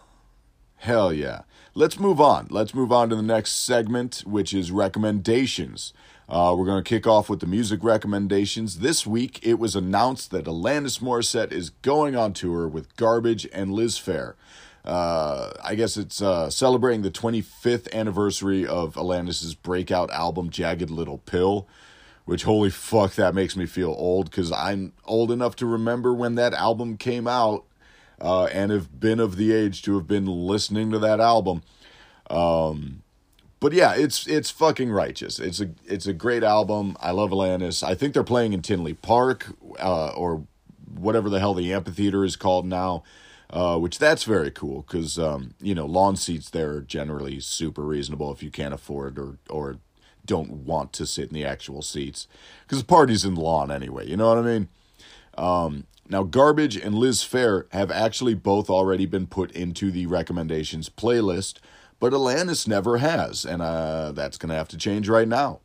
hell 0.78 1.12
yeah. 1.14 1.42
Let's 1.76 2.00
move 2.00 2.22
on. 2.22 2.48
Let's 2.50 2.74
move 2.76 2.92
on 2.92 3.10
to 3.10 3.16
the 3.16 3.24
next 3.24 3.54
segment, 3.66 4.24
which 4.28 4.54
is 4.54 4.72
recommendations. 4.72 5.94
Uh, 6.30 6.54
we're 6.58 6.66
going 6.66 6.84
to 6.84 6.88
kick 6.88 7.08
off 7.08 7.30
with 7.30 7.40
the 7.40 7.48
music 7.48 7.84
recommendations. 7.84 8.80
This 8.80 9.06
week, 9.08 9.40
it 9.44 9.56
was 9.56 9.76
announced 9.76 10.32
that 10.32 10.46
Alanis 10.46 11.00
Morissette 11.00 11.52
is 11.52 11.70
going 11.72 12.16
on 12.16 12.34
tour 12.34 12.68
with 12.68 12.96
Garbage 12.96 13.48
and 13.52 13.72
Liz 13.72 13.98
Phair. 13.98 14.36
uh, 14.86 15.52
I 15.64 15.76
guess 15.76 15.98
it's 15.98 16.22
uh, 16.22 16.50
celebrating 16.50 17.02
the 17.02 17.12
25th 17.12 17.92
anniversary 17.94 18.68
of 18.68 18.96
Alanis's 18.96 19.56
breakout 19.56 20.12
album 20.12 20.50
Jagged 20.50 20.90
Little 20.90 21.18
Pill, 21.20 21.68
which 22.26 22.44
holy 22.44 22.70
fuck 22.70 23.14
that 23.16 23.34
makes 23.34 23.56
me 23.56 23.66
feel 23.66 23.92
old 23.98 24.30
because 24.30 24.52
I'm 24.52 24.94
old 25.06 25.32
enough 25.32 25.56
to 25.58 25.66
remember 25.66 26.14
when 26.14 26.36
that 26.36 26.54
album 26.54 26.98
came 26.98 27.28
out 27.28 27.66
uh, 28.22 28.46
and 28.46 28.72
have 28.72 29.00
been 29.00 29.20
of 29.20 29.36
the 29.38 29.54
age 29.54 29.82
to 29.84 29.96
have 29.96 30.08
been 30.08 30.26
listening 30.26 30.92
to 30.92 31.00
that 31.00 31.20
album. 31.20 31.64
Um, 32.30 33.04
but 33.60 33.74
yeah, 33.74 33.94
it's 33.96 34.28
it's 34.28 34.52
fucking 34.52 34.92
righteous. 34.92 35.40
It's 35.40 35.62
a 35.62 35.70
it's 35.86 36.08
a 36.08 36.14
great 36.14 36.44
album. 36.44 36.98
I 37.00 37.12
love 37.12 37.32
Alanis. 37.32 37.82
I 37.84 37.96
think 37.96 38.14
they're 38.14 38.24
playing 38.24 38.54
in 38.54 38.62
Tinley 38.62 38.94
Park 38.94 39.48
uh, 39.80 40.10
or 40.10 40.46
whatever 40.94 41.30
the 41.30 41.40
hell 41.40 41.54
the 41.54 41.74
amphitheater 41.74 42.24
is 42.24 42.36
called 42.36 42.66
now 42.66 43.04
uh, 43.54 43.78
which 43.78 44.00
that's 44.00 44.24
very 44.24 44.50
cool 44.50 44.82
because 44.82 45.20
um, 45.20 45.54
you 45.62 45.76
know 45.76 45.86
lawn 45.86 46.16
seats 46.16 46.50
there 46.50 46.72
are 46.72 46.82
generally 46.82 47.40
super 47.40 47.84
reasonable 47.84 48.32
if 48.32 48.42
you 48.42 48.50
can't 48.50 48.74
afford 48.74 49.20
or 49.20 49.38
or 49.48 49.78
don't 50.26 50.50
want 50.50 50.92
to 50.92 51.06
sit 51.06 51.28
in 51.28 51.36
the 51.36 51.46
actual 51.46 51.84
seats 51.84 52.28
because 52.64 52.80
the 52.80 52.86
party's 52.86 53.24
in 53.24 53.36
the 53.36 53.42
lawn 53.42 53.70
anyway. 53.70 54.08
You 54.08 54.18
know 54.18 54.30
what 54.30 54.40
I 54.40 54.42
mean? 54.42 54.70
Um, 55.38 55.84
now, 56.08 56.24
Garbage 56.24 56.76
and 56.76 56.96
Liz 56.96 57.22
Phair 57.22 57.72
have 57.72 57.90
actually 57.90 58.34
both 58.34 58.70
already 58.70 59.06
been 59.06 59.28
put 59.28 59.52
into 59.52 59.90
the 59.92 60.06
recommendations 60.06 60.90
playlist, 60.90 61.60
but 62.00 62.14
Alanis 62.14 62.68
never 62.68 62.98
has, 62.98 63.46
and 63.46 63.62
uh, 63.62 64.12
that's 64.12 64.38
going 64.38 64.50
to 64.50 64.56
have 64.56 64.68
to 64.70 64.78
change 64.78 65.08
right 65.08 65.28
now. 65.28 65.62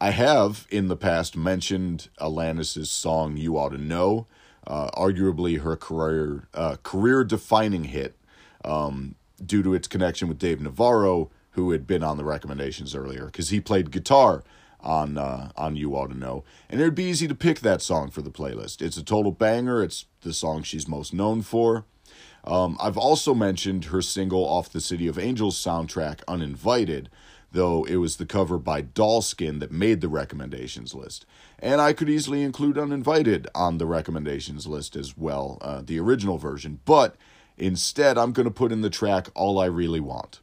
I 0.00 0.10
have 0.10 0.66
in 0.70 0.88
the 0.88 0.96
past 0.96 1.36
mentioned 1.36 2.08
Alanis's 2.20 2.90
song 2.90 3.36
"You 3.36 3.56
Ought 3.56 3.70
to 3.70 3.78
Know." 3.78 4.26
uh, 4.66 4.90
arguably 4.90 5.60
her 5.60 5.76
career 5.76 6.48
uh, 6.54 6.76
career 6.82 7.24
defining 7.24 7.84
hit 7.84 8.16
um, 8.64 9.14
due 9.44 9.62
to 9.62 9.74
its 9.74 9.88
connection 9.88 10.28
with 10.28 10.38
Dave 10.38 10.60
Navarro, 10.60 11.30
who 11.50 11.70
had 11.70 11.86
been 11.86 12.02
on 12.02 12.16
the 12.16 12.24
recommendations 12.24 12.94
earlier, 12.94 13.26
because 13.26 13.50
he 13.50 13.60
played 13.60 13.90
guitar 13.90 14.42
on 14.84 15.18
uh, 15.18 15.50
on 15.56 15.74
You 15.74 15.96
Ought 15.96 16.08
to 16.08 16.18
Know, 16.18 16.44
and 16.70 16.80
it'd 16.80 16.94
be 16.94 17.04
easy 17.04 17.26
to 17.26 17.34
pick 17.34 17.60
that 17.60 17.82
song 17.82 18.10
for 18.10 18.22
the 18.22 18.30
playlist. 18.30 18.82
It's 18.82 18.96
a 18.96 19.02
total 19.02 19.32
banger. 19.32 19.82
It's 19.82 20.06
the 20.20 20.32
song 20.32 20.62
she's 20.62 20.86
most 20.86 21.12
known 21.12 21.42
for. 21.42 21.84
Um, 22.44 22.76
I've 22.80 22.98
also 22.98 23.34
mentioned 23.34 23.86
her 23.86 24.02
single 24.02 24.44
off 24.44 24.70
the 24.70 24.80
City 24.80 25.06
of 25.06 25.18
Angels 25.18 25.56
soundtrack, 25.56 26.20
Uninvited, 26.28 27.08
though 27.52 27.84
it 27.84 27.96
was 27.96 28.16
the 28.16 28.26
cover 28.26 28.58
by 28.58 28.82
Dollskin 28.82 29.60
that 29.60 29.72
made 29.72 30.00
the 30.00 30.08
recommendations 30.08 30.94
list. 30.94 31.24
And 31.58 31.80
I 31.80 31.94
could 31.94 32.10
easily 32.10 32.42
include 32.42 32.76
Uninvited 32.76 33.48
on 33.54 33.78
the 33.78 33.86
recommendations 33.86 34.66
list 34.66 34.94
as 34.96 35.16
well, 35.16 35.58
uh, 35.62 35.80
the 35.80 35.98
original 35.98 36.36
version. 36.36 36.80
But 36.84 37.16
instead, 37.56 38.18
I'm 38.18 38.32
going 38.32 38.44
to 38.44 38.50
put 38.50 38.72
in 38.72 38.82
the 38.82 38.90
track 38.90 39.28
All 39.34 39.58
I 39.58 39.66
Really 39.66 40.00
Want. 40.00 40.40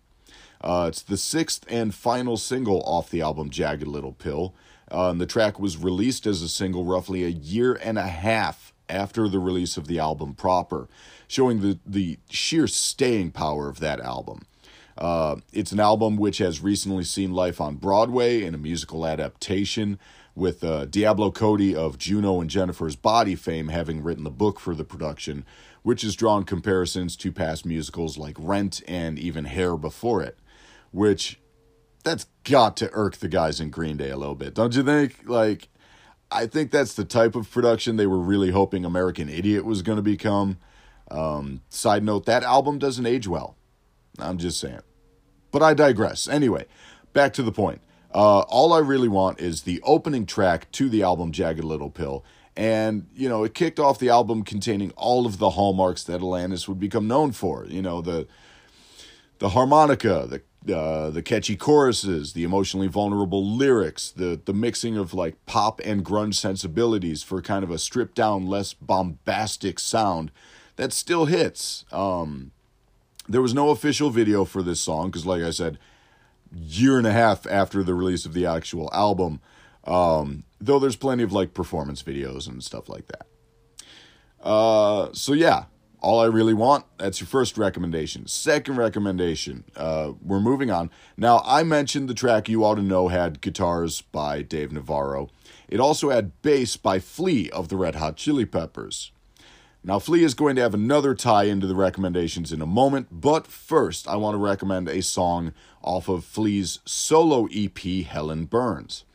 Uh, 0.64 0.86
it's 0.88 1.02
the 1.02 1.18
sixth 1.18 1.66
and 1.68 1.94
final 1.94 2.38
single 2.38 2.82
off 2.84 3.10
the 3.10 3.22
album 3.22 3.50
Jagged 3.50 3.88
Little 3.88 4.14
Pill. 4.14 4.54
Uh, 4.90 5.14
the 5.14 5.26
track 5.26 5.60
was 5.60 5.78
released 5.78 6.28
as 6.28 6.42
a 6.42 6.50
single 6.50 6.86
roughly 6.86 7.24
a 7.24 7.30
year 7.30 7.74
and 7.82 7.98
a 7.98 8.08
half 8.08 8.74
after 8.90 9.28
the 9.28 9.40
release 9.40 9.78
of 9.78 9.88
the 9.88 9.98
album 9.98 10.34
proper, 10.34 10.88
showing 11.28 11.62
the, 11.62 11.80
the 11.86 12.20
sheer 12.30 12.68
staying 12.68 13.32
power 13.32 13.70
of 13.70 13.80
that 13.80 14.00
album. 14.02 14.46
Uh, 14.98 15.38
it's 15.54 15.72
an 15.72 15.80
album 15.80 16.18
which 16.18 16.40
has 16.40 16.62
recently 16.62 17.04
seen 17.04 17.32
life 17.32 17.62
on 17.62 17.76
Broadway 17.76 18.44
in 18.44 18.54
a 18.54 18.58
musical 18.58 19.06
adaptation, 19.06 19.98
with 20.36 20.64
uh, 20.64 20.86
Diablo 20.86 21.32
Cody 21.32 21.76
of 21.76 21.98
Juno 21.98 22.40
and 22.40 22.50
Jennifer's 22.50 22.96
Body 22.96 23.36
fame 23.36 23.68
having 23.70 24.04
written 24.04 24.24
the 24.24 24.30
book 24.30 24.60
for 24.60 24.76
the 24.76 24.86
production, 24.86 25.46
which 25.84 26.04
has 26.04 26.16
drawn 26.16 26.44
comparisons 26.44 27.16
to 27.18 27.32
past 27.32 27.66
musicals 27.66 28.18
like 28.18 28.36
Rent 28.40 28.82
and 28.88 29.18
even 29.20 29.46
Hair 29.46 29.78
before 29.78 30.22
it, 30.22 30.38
which 30.92 31.40
that's 32.04 32.26
got 32.44 32.78
to 32.78 32.90
irk 32.94 33.18
the 33.18 33.28
guys 33.28 33.60
in 33.60 33.70
Green 33.70 33.98
Day 33.98 34.10
a 34.10 34.18
little 34.18 34.36
bit, 34.36 34.54
don't 34.54 34.76
you 34.76 34.84
think? 34.84 35.18
Like, 35.26 35.70
I 36.32 36.48
think 36.48 36.72
that's 36.72 36.94
the 36.94 37.06
type 37.06 37.36
of 37.36 37.52
production 37.52 37.98
they 37.98 38.08
were 38.08 38.20
really 38.20 38.52
hoping 38.52 38.86
American 38.86 39.30
Idiot 39.30 39.66
was 39.66 39.82
going 39.82 39.98
to 39.98 40.02
become. 40.04 40.58
Um, 41.10 41.62
side 41.70 42.04
note, 42.04 42.26
that 42.26 42.44
album 42.44 42.80
doesn't 42.80 43.06
age 43.06 43.28
well. 43.28 43.58
I'm 44.18 44.38
just 44.38 44.60
saying. 44.60 44.82
But 45.52 45.62
I 45.62 45.74
digress. 45.74 46.28
Anyway, 46.28 46.66
back 47.14 47.34
to 47.34 47.44
the 47.44 47.52
point. 47.52 47.82
Uh, 48.14 48.40
all 48.42 48.74
I 48.74 48.80
really 48.80 49.08
want 49.08 49.40
is 49.40 49.64
the 49.64 49.82
opening 49.84 50.26
track 50.26 50.72
to 50.74 50.90
the 50.90 51.04
album 51.04 51.32
Jagged 51.32 51.64
Little 51.64 51.90
Pill. 51.90 52.24
And, 52.56 53.08
you 53.14 53.30
know, 53.30 53.44
it 53.44 53.54
kicked 53.54 53.80
off 53.80 54.00
the 54.00 54.10
album 54.10 54.44
containing 54.44 54.92
all 54.92 55.26
of 55.26 55.38
the 55.38 55.52
hallmarks 55.52 56.04
that 56.04 56.22
Alanis 56.22 56.68
would 56.68 56.80
become 56.80 57.08
known 57.08 57.32
for. 57.32 57.66
You 57.68 57.82
know, 57.82 58.02
the 58.02 58.28
the 59.40 59.50
harmonica, 59.50 60.28
the 60.30 60.44
uh, 60.70 61.10
the 61.10 61.24
catchy 61.24 61.56
choruses, 61.56 62.34
the 62.34 62.44
emotionally 62.44 62.88
vulnerable 62.88 63.46
lyrics, 63.46 64.12
the 64.12 64.40
the 64.44 64.54
mixing 64.54 64.98
of 64.98 65.14
like 65.14 65.44
pop 65.46 65.82
and 65.84 66.06
grunge 66.06 66.36
sensibilities 66.36 67.24
for 67.24 67.42
kind 67.42 67.64
of 67.64 67.72
a 67.72 67.80
stripped 67.80 68.16
down, 68.16 68.46
less 68.46 68.74
bombastic 68.74 69.80
sound 69.80 70.32
that 70.76 70.94
still 70.94 71.26
hits. 71.26 71.86
Um, 71.92 72.52
there 73.28 73.42
was 73.42 73.54
no 73.54 73.70
official 73.70 74.10
video 74.10 74.46
for 74.46 74.62
this 74.62 74.80
song 74.80 75.08
because, 75.08 75.26
like 75.26 75.42
I 75.42 75.52
said, 75.52 75.80
year 76.54 76.98
and 76.98 77.08
a 77.08 77.12
half 77.12 77.48
after 77.48 77.84
the 77.84 77.94
release 77.94 78.26
of 78.26 78.34
the 78.34 78.46
actual 78.46 78.90
album. 78.94 79.42
Um, 79.86 80.44
though 80.60 80.78
there's 80.78 80.96
plenty 80.96 81.24
of 81.24 81.34
like 81.34 81.54
performance 81.56 82.04
videos 82.04 82.48
and 82.48 82.64
stuff 82.64 82.88
like 82.88 83.08
that. 83.08 83.26
Uh, 84.44 85.10
so 85.14 85.34
yeah, 85.34 85.66
all 86.02 86.20
I 86.20 86.26
really 86.26 86.54
want. 86.54 86.86
That's 86.98 87.22
your 87.22 87.28
first 87.28 87.58
recommendation. 87.58 88.28
Second 88.28 88.78
recommendation. 88.78 89.64
Uh, 89.76 90.14
we're 90.22 90.40
moving 90.40 90.72
on. 90.72 90.90
Now, 91.16 91.42
I 91.46 91.64
mentioned 91.64 92.10
the 92.10 92.14
track 92.14 92.50
you 92.50 92.66
ought 92.66 92.76
to 92.76 92.82
know 92.82 93.08
had 93.08 93.42
guitars 93.42 94.02
by 94.02 94.42
Dave 94.42 94.72
Navarro. 94.72 95.30
It 95.70 95.80
also 95.80 96.10
had 96.10 96.42
bass 96.42 96.76
by 96.76 97.00
Flea 97.00 97.50
of 97.52 97.70
the 97.70 97.78
Red 97.78 97.96
Hot 97.96 98.18
Chili 98.18 98.46
Peppers. 98.46 99.12
Now, 99.84 99.98
Flea 99.98 100.24
is 100.24 100.34
going 100.34 100.56
to 100.58 100.62
have 100.62 100.74
another 100.74 101.16
tie 101.16 101.46
into 101.46 101.66
the 101.66 101.76
recommendations 101.76 102.52
in 102.52 102.62
a 102.62 102.68
moment, 102.68 103.08
but 103.12 103.48
first, 103.48 104.08
I 104.08 104.16
want 104.16 104.36
to 104.36 104.40
recommend 104.40 104.88
a 104.88 105.02
song 105.02 105.54
off 105.82 106.08
of 106.08 106.24
Flea's 106.24 106.80
solo 106.86 107.48
EP, 107.52 107.80
Helen 107.80 108.46
Burns. 108.46 109.06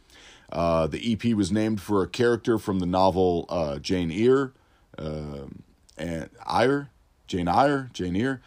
Uh, 0.50 0.86
the 0.86 1.12
EP 1.12 1.34
was 1.36 1.52
named 1.52 1.80
for 1.80 2.02
a 2.02 2.08
character 2.08 2.58
from 2.58 2.80
the 2.80 2.86
novel 2.86 3.46
uh, 3.48 3.78
Jane 3.78 4.10
Eyre. 4.10 4.52
Uh, 4.98 5.46
and 5.96 6.30
Eyre, 6.48 6.90
Jane 7.26 7.48
Eyre, 7.48 7.90
Jane 7.92 8.16
Eyre. 8.16 8.40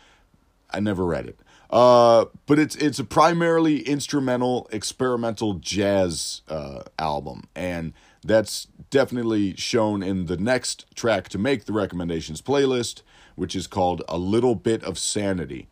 I 0.71 0.79
never 0.79 1.05
read 1.05 1.25
it. 1.25 1.39
Uh, 1.69 2.25
but 2.47 2.57
it's 2.57 2.75
it's 2.77 2.97
a 2.97 3.03
primarily 3.03 3.81
instrumental 3.81 4.67
experimental 4.71 5.55
jazz 5.55 6.41
uh, 6.49 6.81
album, 6.97 7.43
and 7.55 7.93
that's 8.23 8.67
definitely 8.89 9.55
shown 9.55 10.01
in 10.01 10.25
the 10.25 10.37
next 10.37 10.85
track 10.95 11.29
to 11.29 11.37
make 11.37 11.65
the 11.65 11.73
recommendations 11.73 12.41
playlist, 12.41 13.03
which 13.35 13.55
is 13.55 13.67
called 13.67 14.01
"A 14.09 14.17
Little 14.17 14.55
Bit 14.55 14.83
of 14.83 14.97
Sanity." 14.97 15.67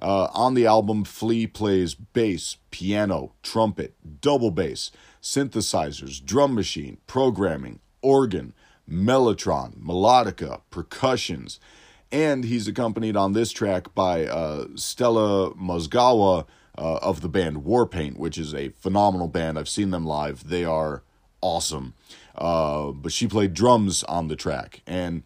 Uh, 0.00 0.28
on 0.32 0.54
the 0.54 0.66
album, 0.66 1.04
Flea 1.04 1.46
plays 1.46 1.94
bass, 1.94 2.56
piano, 2.70 3.32
trumpet, 3.42 3.94
double 4.20 4.50
bass, 4.50 4.90
synthesizers, 5.20 6.24
drum 6.24 6.54
machine, 6.54 6.98
programming, 7.06 7.80
organ, 8.02 8.54
mellotron, 8.90 9.76
melodica, 9.76 10.60
percussions, 10.70 11.60
and 12.12 12.44
he's 12.44 12.66
accompanied 12.66 13.16
on 13.16 13.32
this 13.32 13.52
track 13.52 13.94
by 13.94 14.26
uh, 14.26 14.66
Stella 14.74 15.54
Mozgawa 15.54 16.46
uh, 16.76 16.98
of 17.02 17.20
the 17.20 17.28
band 17.28 17.58
Warpaint, 17.58 18.16
which 18.16 18.36
is 18.36 18.54
a 18.54 18.70
phenomenal 18.70 19.28
band. 19.28 19.58
I've 19.58 19.68
seen 19.68 19.90
them 19.90 20.04
live; 20.04 20.48
they 20.48 20.64
are 20.64 21.02
awesome. 21.40 21.94
Uh, 22.34 22.92
but 22.92 23.12
she 23.12 23.26
played 23.26 23.54
drums 23.54 24.02
on 24.04 24.28
the 24.28 24.36
track, 24.36 24.82
and 24.86 25.22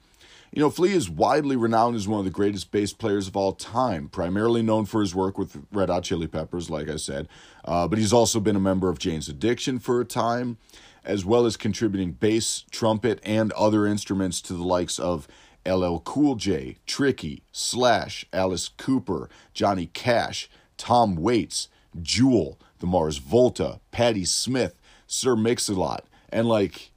you 0.54 0.60
know, 0.60 0.70
Flea 0.70 0.92
is 0.92 1.10
widely 1.10 1.56
renowned 1.56 1.96
as 1.96 2.06
one 2.06 2.20
of 2.20 2.24
the 2.24 2.30
greatest 2.30 2.70
bass 2.70 2.92
players 2.92 3.26
of 3.26 3.36
all 3.36 3.52
time, 3.52 4.08
primarily 4.08 4.62
known 4.62 4.84
for 4.84 5.00
his 5.00 5.12
work 5.12 5.36
with 5.36 5.66
Red 5.72 5.88
Hot 5.88 6.04
Chili 6.04 6.28
Peppers, 6.28 6.70
like 6.70 6.88
I 6.88 6.94
said. 6.94 7.26
Uh, 7.64 7.88
but 7.88 7.98
he's 7.98 8.12
also 8.12 8.38
been 8.38 8.54
a 8.54 8.60
member 8.60 8.88
of 8.88 9.00
Jane's 9.00 9.28
Addiction 9.28 9.80
for 9.80 10.00
a 10.00 10.04
time 10.04 10.58
as 11.04 11.24
well 11.24 11.46
as 11.46 11.56
contributing 11.56 12.12
bass, 12.12 12.64
trumpet, 12.70 13.20
and 13.24 13.52
other 13.52 13.86
instruments 13.86 14.40
to 14.42 14.54
the 14.54 14.64
likes 14.64 14.98
of 14.98 15.28
LL 15.66 15.98
Cool 15.98 16.34
J, 16.36 16.76
Tricky, 16.86 17.42
Slash, 17.52 18.24
Alice 18.32 18.68
Cooper, 18.68 19.28
Johnny 19.52 19.86
Cash, 19.86 20.48
Tom 20.76 21.16
Waits, 21.16 21.68
Jewel, 22.00 22.58
the 22.78 22.86
Mars 22.86 23.18
Volta, 23.18 23.80
Patti 23.90 24.24
Smith, 24.24 24.80
Sir 25.06 25.36
Mix-a-Lot, 25.36 26.06
and 26.30 26.48
like 26.48 26.90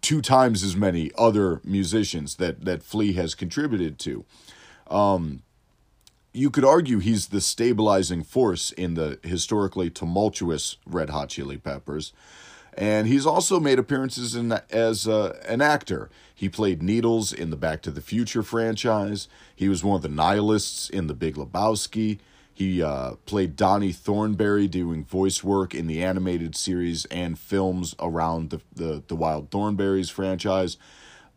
two 0.00 0.20
times 0.20 0.62
as 0.62 0.76
many 0.76 1.10
other 1.16 1.60
musicians 1.64 2.36
that 2.36 2.64
that 2.64 2.82
Flea 2.82 3.12
has 3.14 3.34
contributed 3.34 3.98
to. 4.00 4.24
Um, 4.88 5.42
you 6.32 6.50
could 6.50 6.64
argue 6.64 6.98
he's 6.98 7.28
the 7.28 7.40
stabilizing 7.40 8.22
force 8.22 8.70
in 8.72 8.94
the 8.94 9.18
historically 9.22 9.90
tumultuous 9.90 10.76
Red 10.86 11.10
Hot 11.10 11.30
Chili 11.30 11.58
Peppers. 11.58 12.12
And 12.76 13.08
he's 13.08 13.26
also 13.26 13.58
made 13.58 13.78
appearances 13.78 14.34
in, 14.34 14.52
as 14.70 15.08
uh, 15.08 15.38
an 15.46 15.60
actor. 15.60 16.08
He 16.34 16.48
played 16.48 16.82
Needles 16.82 17.32
in 17.32 17.50
the 17.50 17.56
Back 17.56 17.82
to 17.82 17.90
the 17.90 18.00
Future 18.00 18.42
franchise. 18.42 19.28
He 19.54 19.68
was 19.68 19.84
one 19.84 19.96
of 19.96 20.02
the 20.02 20.08
nihilists 20.08 20.88
in 20.88 21.06
The 21.06 21.14
Big 21.14 21.34
Lebowski. 21.34 22.18
He 22.54 22.82
uh, 22.82 23.12
played 23.26 23.56
Donnie 23.56 23.92
Thornberry 23.92 24.68
doing 24.68 25.04
voice 25.04 25.42
work 25.42 25.74
in 25.74 25.86
the 25.86 26.02
animated 26.02 26.54
series 26.54 27.06
and 27.06 27.38
films 27.38 27.94
around 27.98 28.50
the, 28.50 28.60
the, 28.74 29.02
the 29.08 29.16
Wild 29.16 29.50
Thornberries 29.50 30.10
franchise. 30.10 30.76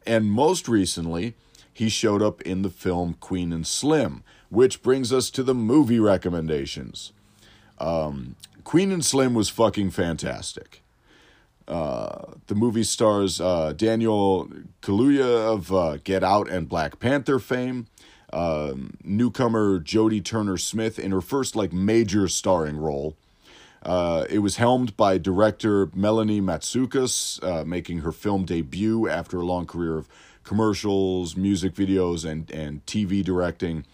And 0.06 0.30
most 0.30 0.68
recently, 0.68 1.36
he 1.74 1.90
showed 1.90 2.22
up 2.22 2.42
in 2.42 2.62
the 2.62 2.70
film 2.70 3.16
Queen 3.20 3.52
and 3.52 3.66
Slim, 3.66 4.24
which 4.50 4.84
brings 4.84 5.12
us 5.12 5.30
to 5.32 5.44
the 5.44 5.56
movie 5.56 6.00
recommendations. 6.00 7.14
Um, 7.80 8.36
Queen 8.64 8.92
and 8.92 9.04
Slim 9.04 9.34
was 9.34 9.50
fucking 9.50 9.92
fantastic. 9.92 10.83
Uh, 11.68 12.34
the 12.48 12.56
movie 12.56 12.84
stars 12.84 13.40
uh, 13.40 13.74
Daniel 13.74 14.50
Kaluuya 14.82 15.54
of 15.54 15.72
uh, 15.74 15.98
Get 16.04 16.24
Out 16.24 16.50
and 16.50 16.68
Black 16.68 17.00
Panther 17.00 17.40
fame. 17.40 17.88
Um, 18.32 18.98
newcomer 19.04 19.80
Jodie 19.80 20.24
Turner 20.24 20.58
Smith 20.58 20.98
in 20.98 21.12
her 21.12 21.22
first 21.22 21.56
like 21.56 21.72
major 21.72 22.28
starring 22.28 22.78
role. 22.78 23.16
Uh, 23.84 24.26
it 24.30 24.40
was 24.40 24.56
helmed 24.56 24.98
by 24.98 25.18
director 25.18 25.90
Melina 25.94 26.42
Matsoukas, 26.42 27.44
uh, 27.44 27.64
making 27.64 28.00
her 28.00 28.12
film 28.12 28.44
debut 28.46 29.08
after 29.08 29.38
a 29.38 29.46
long 29.46 29.66
career 29.68 29.98
of 29.98 30.08
commercials, 30.44 31.36
music 31.36 31.74
videos, 31.74 32.26
and, 32.26 32.50
and 32.50 32.84
TV 32.86 33.24
directing. 33.24 33.86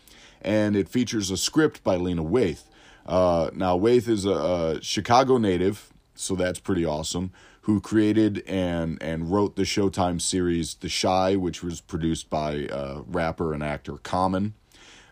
And 0.41 0.75
it 0.75 0.87
features 0.87 1.31
a 1.31 1.37
script 1.37 1.83
by 1.83 1.97
Lena 1.97 2.23
Waithe. 2.23 2.63
Uh, 3.05 3.49
now, 3.53 3.77
Waithe 3.77 4.07
is 4.07 4.25
a, 4.25 4.29
a 4.29 4.81
Chicago 4.81 5.37
native, 5.37 5.91
so 6.15 6.35
that's 6.35 6.59
pretty 6.59 6.85
awesome 6.85 7.31
who 7.69 7.79
created 7.79 8.43
and 8.47 8.97
and 8.99 9.31
wrote 9.31 9.55
the 9.55 9.61
Showtime 9.61 10.19
series 10.19 10.73
The 10.73 10.89
Chi, 10.89 11.35
which 11.35 11.61
was 11.61 11.81
produced 11.81 12.27
by 12.27 12.65
uh, 12.65 13.03
rapper 13.05 13.53
and 13.53 13.61
actor 13.61 13.97
Common. 13.97 14.55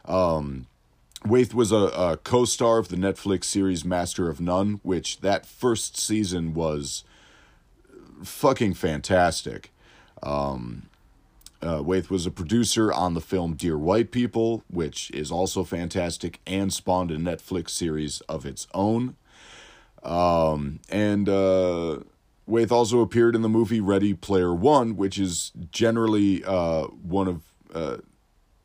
Um, 0.06 0.66
Waithe 1.24 1.54
was 1.54 1.72
a, 1.72 1.76
a, 1.76 2.18
co-star 2.18 2.80
of 2.80 2.88
the 2.88 2.96
Netflix 2.96 3.44
series 3.44 3.86
Master 3.86 4.28
of 4.28 4.42
None, 4.42 4.80
which 4.82 5.22
that 5.22 5.46
first 5.46 6.00
season 6.00 6.56
was 6.56 7.04
fucking 8.24 8.74
fantastic. 8.74 9.72
Um, 10.24 10.90
Uh, 11.62 11.84
Waithe 11.84 12.10
was 12.10 12.26
a 12.26 12.32
producer 12.32 12.92
on 12.92 13.14
the 13.14 13.22
film 13.22 13.54
Dear 13.54 13.78
White 13.78 14.10
People, 14.12 14.64
which 14.68 15.12
is 15.12 15.32
also 15.32 15.64
fantastic 15.64 16.40
and 16.48 16.74
spawned 16.74 17.12
a 17.12 17.18
Netflix 17.18 17.70
series 17.70 18.22
of 18.22 18.48
its 18.48 18.68
own. 18.74 19.16
Um, 20.02 20.80
and 20.90 21.30
uh, 21.30 21.98
Waithe 22.48 22.72
also 22.72 23.02
appeared 23.02 23.36
in 23.36 23.42
the 23.42 23.50
movie 23.50 23.82
Ready 23.82 24.14
Player 24.14 24.54
One, 24.54 24.96
which 24.96 25.20
is 25.20 25.52
generally 25.72 26.44
uh, 26.46 26.84
one 26.84 27.28
of 27.28 27.44
uh, 27.74 27.98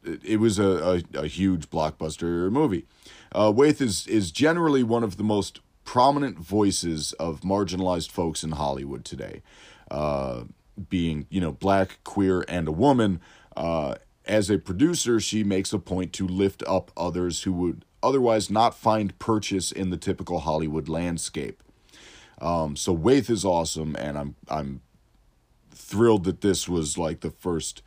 it, 0.05 0.25
it 0.25 0.37
was 0.39 0.59
a, 0.59 1.03
a, 1.15 1.21
a, 1.21 1.27
huge 1.27 1.69
blockbuster 1.69 2.51
movie. 2.51 2.87
Uh, 3.33 3.53
Waithe 3.53 3.81
is 3.81 4.07
is 4.07 4.31
generally 4.31 4.83
one 4.83 5.03
of 5.03 5.17
the 5.17 5.25
most 5.25 5.61
prominent 5.85 6.39
voices 6.39 7.13
of 7.15 7.41
marginalized 7.41 8.11
folks 8.11 8.45
in 8.45 8.53
Hollywood 8.53 9.05
today, 9.05 9.43
uh, 9.91 10.45
being 10.89 11.27
you 11.31 11.41
know 11.41 11.53
black, 11.53 11.99
queer, 12.05 12.45
and 12.49 12.69
a 12.69 12.73
woman. 12.73 13.21
Uh, 13.57 13.97
as 14.25 14.49
a 14.49 14.59
producer, 14.59 15.19
she 15.19 15.43
makes 15.43 15.73
a 15.73 15.79
point 15.81 16.13
to 16.13 16.27
lift 16.27 16.63
up 16.69 16.93
others 16.97 17.43
who 17.43 17.53
would 17.53 17.85
otherwise 18.03 18.51
not 18.51 18.75
find 18.75 19.19
purchase 19.19 19.73
in 19.73 19.91
the 19.91 19.97
typical 19.97 20.41
Hollywood 20.41 20.89
landscape. 20.89 21.63
Um, 22.43 22.77
so 22.77 22.95
Waithe 22.95 23.31
is 23.31 23.45
awesome, 23.45 23.97
and 23.97 24.19
I'm 24.19 24.35
I'm 24.49 24.83
thrilled 25.71 26.25
that 26.25 26.41
this 26.41 26.69
was 26.69 26.99
like 26.99 27.21
the 27.21 27.31
first 27.31 27.83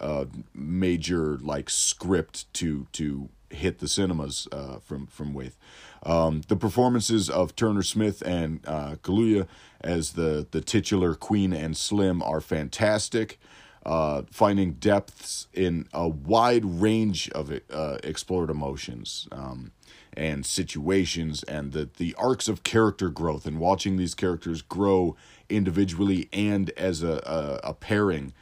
uh, 0.00 0.24
major 0.54 1.36
like 1.38 1.68
script 1.68 2.52
to 2.54 2.86
to 2.92 3.28
hit 3.50 3.78
the 3.78 3.88
cinemas 3.88 4.48
uh, 4.50 4.78
from 4.78 5.06
from 5.06 5.34
Waithe. 5.34 5.56
Um, 6.02 6.42
the 6.48 6.56
performances 6.56 7.28
of 7.28 7.54
Turner 7.54 7.82
Smith 7.82 8.22
and 8.22 8.60
uh, 8.66 8.96
Kaluuya 9.02 9.46
as 9.82 10.12
the 10.12 10.46
the 10.50 10.62
titular 10.62 11.14
Queen 11.14 11.52
and 11.52 11.76
Slim 11.76 12.22
are 12.22 12.40
fantastic. 12.40 13.38
Uh, 13.86 14.22
finding 14.30 14.72
depths 14.72 15.46
in 15.54 15.88
a 15.94 16.06
wide 16.06 16.64
range 16.64 17.30
of 17.30 17.50
uh, 17.72 17.96
explored 18.02 18.50
emotions 18.50 19.26
um, 19.32 19.70
and 20.18 20.44
situations, 20.44 21.42
and 21.44 21.72
the 21.72 21.88
the 21.96 22.14
arcs 22.18 22.48
of 22.48 22.64
character 22.64 23.08
growth, 23.08 23.46
and 23.46 23.58
watching 23.58 23.96
these 23.96 24.14
characters 24.14 24.60
grow 24.60 25.16
individually 25.48 26.28
and 26.32 26.70
as 26.70 27.02
a 27.02 27.60
a, 27.64 27.70
a 27.70 27.74
pairing. 27.74 28.32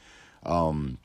Um, 0.45 0.99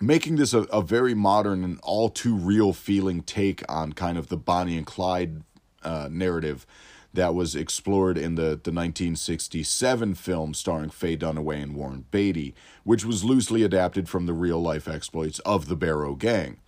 making 0.00 0.36
this 0.36 0.54
a, 0.54 0.60
a 0.62 0.80
very 0.80 1.14
modern 1.14 1.64
and 1.64 1.78
all 1.82 2.08
too 2.08 2.34
real 2.34 2.72
feeling 2.72 3.20
take 3.20 3.62
on 3.68 3.92
kind 3.92 4.16
of 4.16 4.28
the 4.28 4.36
Bonnie 4.36 4.76
and 4.76 4.86
Clyde 4.86 5.42
uh, 5.82 6.08
narrative 6.10 6.66
that 7.12 7.34
was 7.34 7.56
explored 7.56 8.16
in 8.16 8.34
the, 8.36 8.42
the 8.42 8.70
1967 8.70 10.14
film 10.14 10.54
starring 10.54 10.90
Faye 10.90 11.16
Dunaway 11.16 11.62
and 11.62 11.74
Warren 11.74 12.04
Beatty, 12.10 12.54
which 12.84 13.04
was 13.04 13.24
loosely 13.24 13.62
adapted 13.62 14.08
from 14.08 14.26
the 14.26 14.34
real 14.34 14.60
life 14.60 14.86
exploits 14.86 15.38
of 15.40 15.66
the 15.68 15.76
Barrow 15.76 16.14
Gang. 16.14 16.58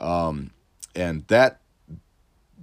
Um, 0.00 0.52
and 0.94 1.26
that 1.26 1.60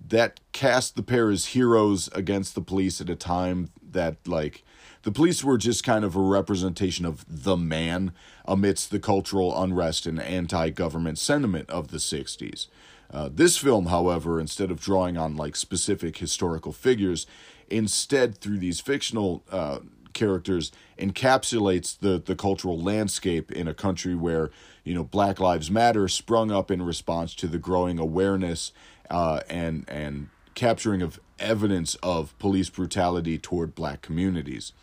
that 0.08 0.40
cast 0.52 0.96
the 0.96 1.04
pair 1.04 1.30
as 1.30 1.48
heroes 1.48 2.10
against 2.14 2.56
the 2.56 2.62
police 2.62 3.02
at 3.02 3.10
a 3.10 3.16
time 3.16 3.70
that 3.82 4.28
like 4.28 4.64
the 5.04 5.12
police 5.12 5.44
were 5.44 5.58
just 5.58 5.84
kind 5.84 6.06
of 6.06 6.16
a 6.16 6.22
representation 6.22 7.06
of 7.06 7.26
the 7.28 7.58
man 7.58 8.12
amidst 8.46 8.92
the 8.92 9.00
cultural 9.00 9.60
unrest 9.62 10.06
and 10.06 10.22
anti 10.22 10.70
government 10.70 11.18
sentiment 11.18 11.70
of 11.70 11.90
the 11.90 11.98
60s. 11.98 12.68
Uh, 13.10 13.30
this 13.34 13.58
film, 13.58 13.88
however, 13.88 14.40
instead 14.40 14.72
of 14.72 14.80
drawing 14.80 15.18
on 15.18 15.36
like 15.36 15.56
specific 15.56 16.18
historical 16.18 16.72
figures, 16.72 17.26
instead 17.70 18.38
through 18.38 18.58
these 18.58 18.80
fictional 18.80 19.44
uh, 19.52 19.80
characters 20.14 20.72
encapsulates 20.98 21.98
the 22.00 22.22
the 22.24 22.36
cultural 22.36 22.80
landscape 22.80 23.52
in 23.52 23.68
a 23.68 23.74
country 23.74 24.16
where 24.16 24.52
you 24.84 24.94
know 24.94 25.04
Black 25.04 25.40
Lives 25.40 25.72
Matter 25.72 26.08
sprung 26.08 26.52
up 26.52 26.70
in 26.70 26.82
response 26.82 27.34
to 27.36 27.48
the 27.48 27.58
growing 27.58 27.98
awareness 28.00 28.72
uh, 29.12 29.42
and 29.50 29.86
and 29.88 30.30
capturing 30.56 31.02
of 31.02 31.20
evidence 31.38 31.96
of 32.02 32.38
police 32.40 32.70
brutality 32.70 33.38
toward 33.38 33.76
black 33.76 34.02
communities. 34.02 34.74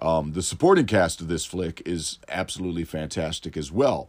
Um, 0.00 0.32
the 0.32 0.42
supporting 0.42 0.86
cast 0.86 1.20
of 1.20 1.28
this 1.28 1.44
flick 1.44 1.82
is 1.86 2.18
absolutely 2.28 2.84
fantastic 2.84 3.56
as 3.56 3.70
well. 3.70 4.08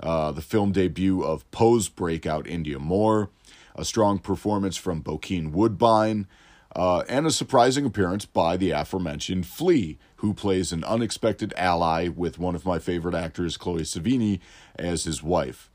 Uh, 0.00 0.32
the 0.32 0.42
film 0.42 0.72
debut 0.72 1.22
of 1.22 1.48
Pose 1.50 1.88
breakout 1.88 2.44
Indya 2.44 2.78
Moore, 2.78 3.30
a 3.74 3.84
strong 3.84 4.18
performance 4.18 4.76
from 4.76 5.02
Bokeem 5.02 5.52
Woodbine, 5.52 6.26
uh, 6.74 7.04
and 7.08 7.26
a 7.26 7.30
surprising 7.30 7.86
appearance 7.86 8.24
by 8.24 8.56
the 8.56 8.70
aforementioned 8.70 9.46
Flea, 9.46 9.98
who 10.16 10.34
plays 10.34 10.72
an 10.72 10.82
unexpected 10.84 11.52
ally 11.56 12.08
with 12.08 12.38
one 12.38 12.54
of 12.54 12.66
my 12.66 12.78
favorite 12.78 13.14
actors, 13.14 13.56
Chloe 13.56 13.82
Sevigny, 13.82 14.40
as 14.76 15.04
his 15.04 15.22
wife. 15.22 15.70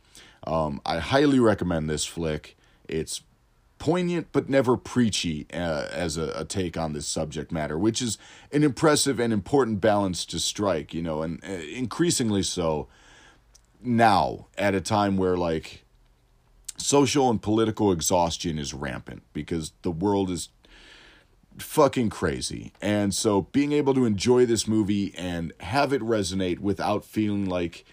Um, 0.46 0.82
I 0.86 1.00
highly 1.00 1.40
recommend 1.40 1.90
this 1.90 2.06
flick. 2.06 2.58
It's 2.88 3.22
poignant 3.80 4.28
but 4.32 4.50
never 4.50 4.78
preachy 4.78 5.48
uh, 5.54 5.88
as 5.92 6.18
a, 6.18 6.32
a, 6.36 6.46
take 6.46 6.78
on 6.78 6.94
this 6.94 7.08
subject 7.08 7.52
matter, 7.52 7.78
which 7.78 8.02
is 8.02 8.18
an 8.52 8.64
impressive 8.64 9.20
and 9.20 9.34
important 9.34 9.82
balance 9.82 10.26
to 10.26 10.40
strike, 10.40 10.94
you 10.94 11.02
know, 11.02 11.22
and 11.24 11.44
uh, 11.44 11.52
increasingly 11.52 12.44
so 12.44 12.88
now 13.82 14.48
at 14.58 14.76
a 14.76 14.82
time 14.82 15.18
where 15.18 15.38
like 15.38 15.86
social 16.78 17.30
and 17.30 17.42
political 17.42 17.92
exhaustion 17.92 18.60
is 18.60 18.74
rampant 18.74 19.24
because 19.34 19.72
the 19.82 19.92
world 19.92 20.30
is 20.30 20.50
fucking 21.58 22.10
crazy. 22.10 22.74
And 22.82 23.14
so 23.14 23.44
being 23.54 23.72
able 23.72 23.94
to 23.94 24.06
enjoy 24.06 24.46
this 24.46 24.68
movie 24.68 25.14
and 25.18 25.54
have 25.62 25.94
it 25.94 26.02
resonate 26.02 26.60
without 26.60 27.04
feeling 27.06 27.48
like 27.48 27.86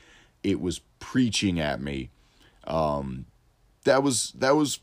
it 0.43 0.61
was 0.61 0.81
preaching 0.99 1.61
at 1.61 1.81
me 1.81 2.11
um 2.67 3.27
that 3.85 4.03
was 4.03 4.33
that 4.33 4.57
was 4.57 4.81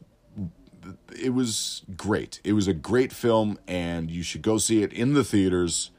it 1.19 1.31
was 1.31 1.83
great. 1.95 2.39
It 2.43 2.53
was 2.53 2.67
a 2.67 2.73
great 2.73 3.11
film, 3.11 3.57
and 3.67 4.09
you 4.09 4.23
should 4.23 4.41
go 4.41 4.57
see 4.57 4.83
it 4.83 4.93
in 4.93 5.13
the 5.13 5.23
theaters. 5.23 5.91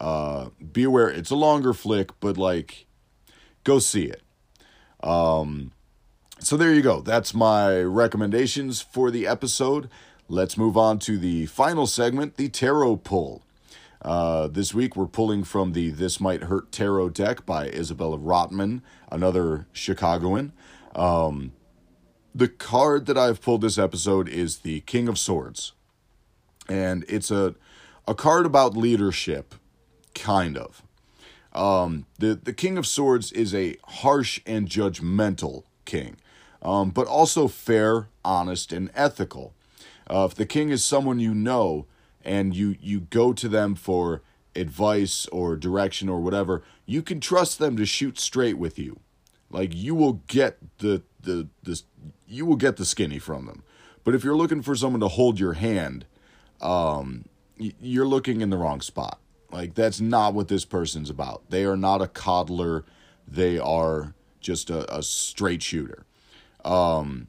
Uh, 0.00 0.48
be 0.72 0.84
aware 0.84 1.08
it's 1.08 1.30
a 1.30 1.36
longer 1.36 1.72
flick, 1.72 2.10
but 2.20 2.36
like, 2.36 2.86
go 3.64 3.78
see 3.78 4.04
it. 4.04 4.22
Um, 5.02 5.72
so 6.38 6.56
there 6.56 6.72
you 6.72 6.82
go. 6.82 7.00
That's 7.00 7.34
my 7.34 7.80
recommendations 7.80 8.80
for 8.80 9.10
the 9.10 9.26
episode. 9.26 9.88
Let's 10.28 10.56
move 10.56 10.76
on 10.76 10.98
to 11.00 11.18
the 11.18 11.46
final 11.46 11.86
segment, 11.86 12.36
the 12.36 12.48
tarot 12.48 12.96
pull. 12.96 13.42
Uh, 14.00 14.48
this 14.48 14.74
week 14.74 14.96
we're 14.96 15.06
pulling 15.06 15.44
from 15.44 15.72
the 15.72 15.90
This 15.90 16.20
Might 16.20 16.44
Hurt 16.44 16.72
Tarot 16.72 17.10
deck 17.10 17.46
by 17.46 17.68
Isabella 17.68 18.18
Rotman, 18.18 18.82
another 19.10 19.66
Chicagoan. 19.72 20.52
Um, 20.96 21.52
the 22.34 22.48
card 22.48 23.06
that 23.06 23.18
I've 23.18 23.40
pulled 23.42 23.60
this 23.60 23.78
episode 23.78 24.28
is 24.28 24.58
the 24.58 24.80
King 24.80 25.08
of 25.08 25.18
Swords. 25.18 25.72
And 26.68 27.04
it's 27.08 27.30
a 27.30 27.54
a 28.08 28.14
card 28.14 28.46
about 28.46 28.76
leadership, 28.76 29.54
kind 30.14 30.56
of. 30.56 30.82
Um, 31.52 32.06
the 32.18 32.34
the 32.34 32.52
King 32.52 32.78
of 32.78 32.86
Swords 32.86 33.32
is 33.32 33.54
a 33.54 33.76
harsh 33.84 34.40
and 34.46 34.68
judgmental 34.68 35.64
king, 35.84 36.16
um, 36.62 36.90
but 36.90 37.06
also 37.06 37.48
fair, 37.48 38.08
honest, 38.24 38.72
and 38.72 38.90
ethical. 38.94 39.52
Uh, 40.08 40.26
if 40.30 40.34
the 40.34 40.46
king 40.46 40.70
is 40.70 40.84
someone 40.84 41.20
you 41.20 41.34
know 41.34 41.86
and 42.24 42.54
you 42.54 42.76
you 42.80 43.00
go 43.00 43.32
to 43.32 43.48
them 43.48 43.74
for 43.74 44.22
advice 44.54 45.26
or 45.26 45.56
direction 45.56 46.08
or 46.08 46.20
whatever, 46.20 46.62
you 46.86 47.02
can 47.02 47.20
trust 47.20 47.58
them 47.58 47.76
to 47.76 47.86
shoot 47.86 48.18
straight 48.18 48.58
with 48.58 48.78
you. 48.78 49.00
Like 49.50 49.74
you 49.74 49.94
will 49.94 50.20
get 50.26 50.58
the 50.78 51.02
the 51.22 51.48
this 51.62 51.84
you 52.26 52.46
will 52.46 52.56
get 52.56 52.76
the 52.76 52.84
skinny 52.84 53.18
from 53.18 53.46
them. 53.46 53.62
But 54.04 54.14
if 54.14 54.24
you're 54.24 54.36
looking 54.36 54.62
for 54.62 54.74
someone 54.74 55.00
to 55.00 55.08
hold 55.08 55.38
your 55.38 55.52
hand, 55.54 56.06
um, 56.60 57.26
you're 57.56 58.06
looking 58.06 58.40
in 58.40 58.50
the 58.50 58.56
wrong 58.56 58.80
spot. 58.80 59.20
Like 59.50 59.74
that's 59.74 60.00
not 60.00 60.34
what 60.34 60.48
this 60.48 60.64
person's 60.64 61.10
about. 61.10 61.42
They 61.50 61.64
are 61.64 61.76
not 61.76 62.02
a 62.02 62.08
coddler. 62.08 62.84
They 63.28 63.58
are 63.58 64.14
just 64.40 64.70
a, 64.70 64.92
a 64.94 65.02
straight 65.02 65.62
shooter. 65.62 66.04
Um, 66.64 67.28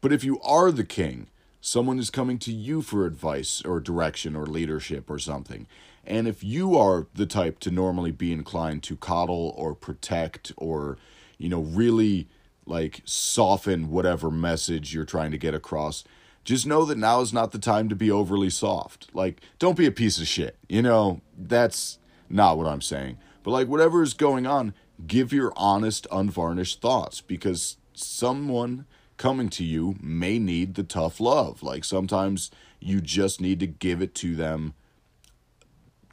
but 0.00 0.12
if 0.12 0.24
you 0.24 0.40
are 0.40 0.72
the 0.72 0.84
king, 0.84 1.28
someone 1.60 1.98
is 1.98 2.10
coming 2.10 2.38
to 2.40 2.52
you 2.52 2.82
for 2.82 3.06
advice 3.06 3.62
or 3.64 3.80
direction 3.80 4.34
or 4.34 4.46
leadership 4.46 5.08
or 5.08 5.18
something. 5.18 5.66
And 6.04 6.26
if 6.26 6.42
you 6.42 6.76
are 6.76 7.06
the 7.14 7.26
type 7.26 7.60
to 7.60 7.70
normally 7.70 8.10
be 8.10 8.32
inclined 8.32 8.82
to 8.84 8.96
coddle 8.96 9.54
or 9.56 9.74
protect 9.74 10.52
or, 10.56 10.98
you 11.38 11.48
know, 11.48 11.60
really 11.60 12.28
like 12.66 13.02
soften 13.04 13.90
whatever 13.90 14.30
message 14.30 14.94
you're 14.94 15.04
trying 15.04 15.30
to 15.30 15.38
get 15.38 15.54
across. 15.54 16.04
Just 16.44 16.66
know 16.66 16.84
that 16.84 16.98
now 16.98 17.20
is 17.20 17.32
not 17.32 17.52
the 17.52 17.58
time 17.58 17.88
to 17.88 17.94
be 17.94 18.10
overly 18.10 18.50
soft. 18.50 19.08
Like, 19.14 19.40
don't 19.58 19.76
be 19.76 19.86
a 19.86 19.92
piece 19.92 20.18
of 20.20 20.26
shit. 20.26 20.56
You 20.68 20.82
know, 20.82 21.20
that's 21.36 21.98
not 22.28 22.58
what 22.58 22.66
I'm 22.66 22.80
saying. 22.80 23.18
But 23.42 23.52
like, 23.52 23.68
whatever 23.68 24.02
is 24.02 24.14
going 24.14 24.46
on, 24.46 24.74
give 25.06 25.32
your 25.32 25.52
honest, 25.56 26.06
unvarnished 26.10 26.80
thoughts 26.80 27.20
because 27.20 27.76
someone 27.94 28.86
coming 29.16 29.48
to 29.50 29.64
you 29.64 29.96
may 30.00 30.38
need 30.38 30.74
the 30.74 30.82
tough 30.82 31.20
love. 31.20 31.62
Like, 31.62 31.84
sometimes 31.84 32.50
you 32.80 33.00
just 33.00 33.40
need 33.40 33.60
to 33.60 33.66
give 33.66 34.02
it 34.02 34.14
to 34.16 34.34
them 34.34 34.74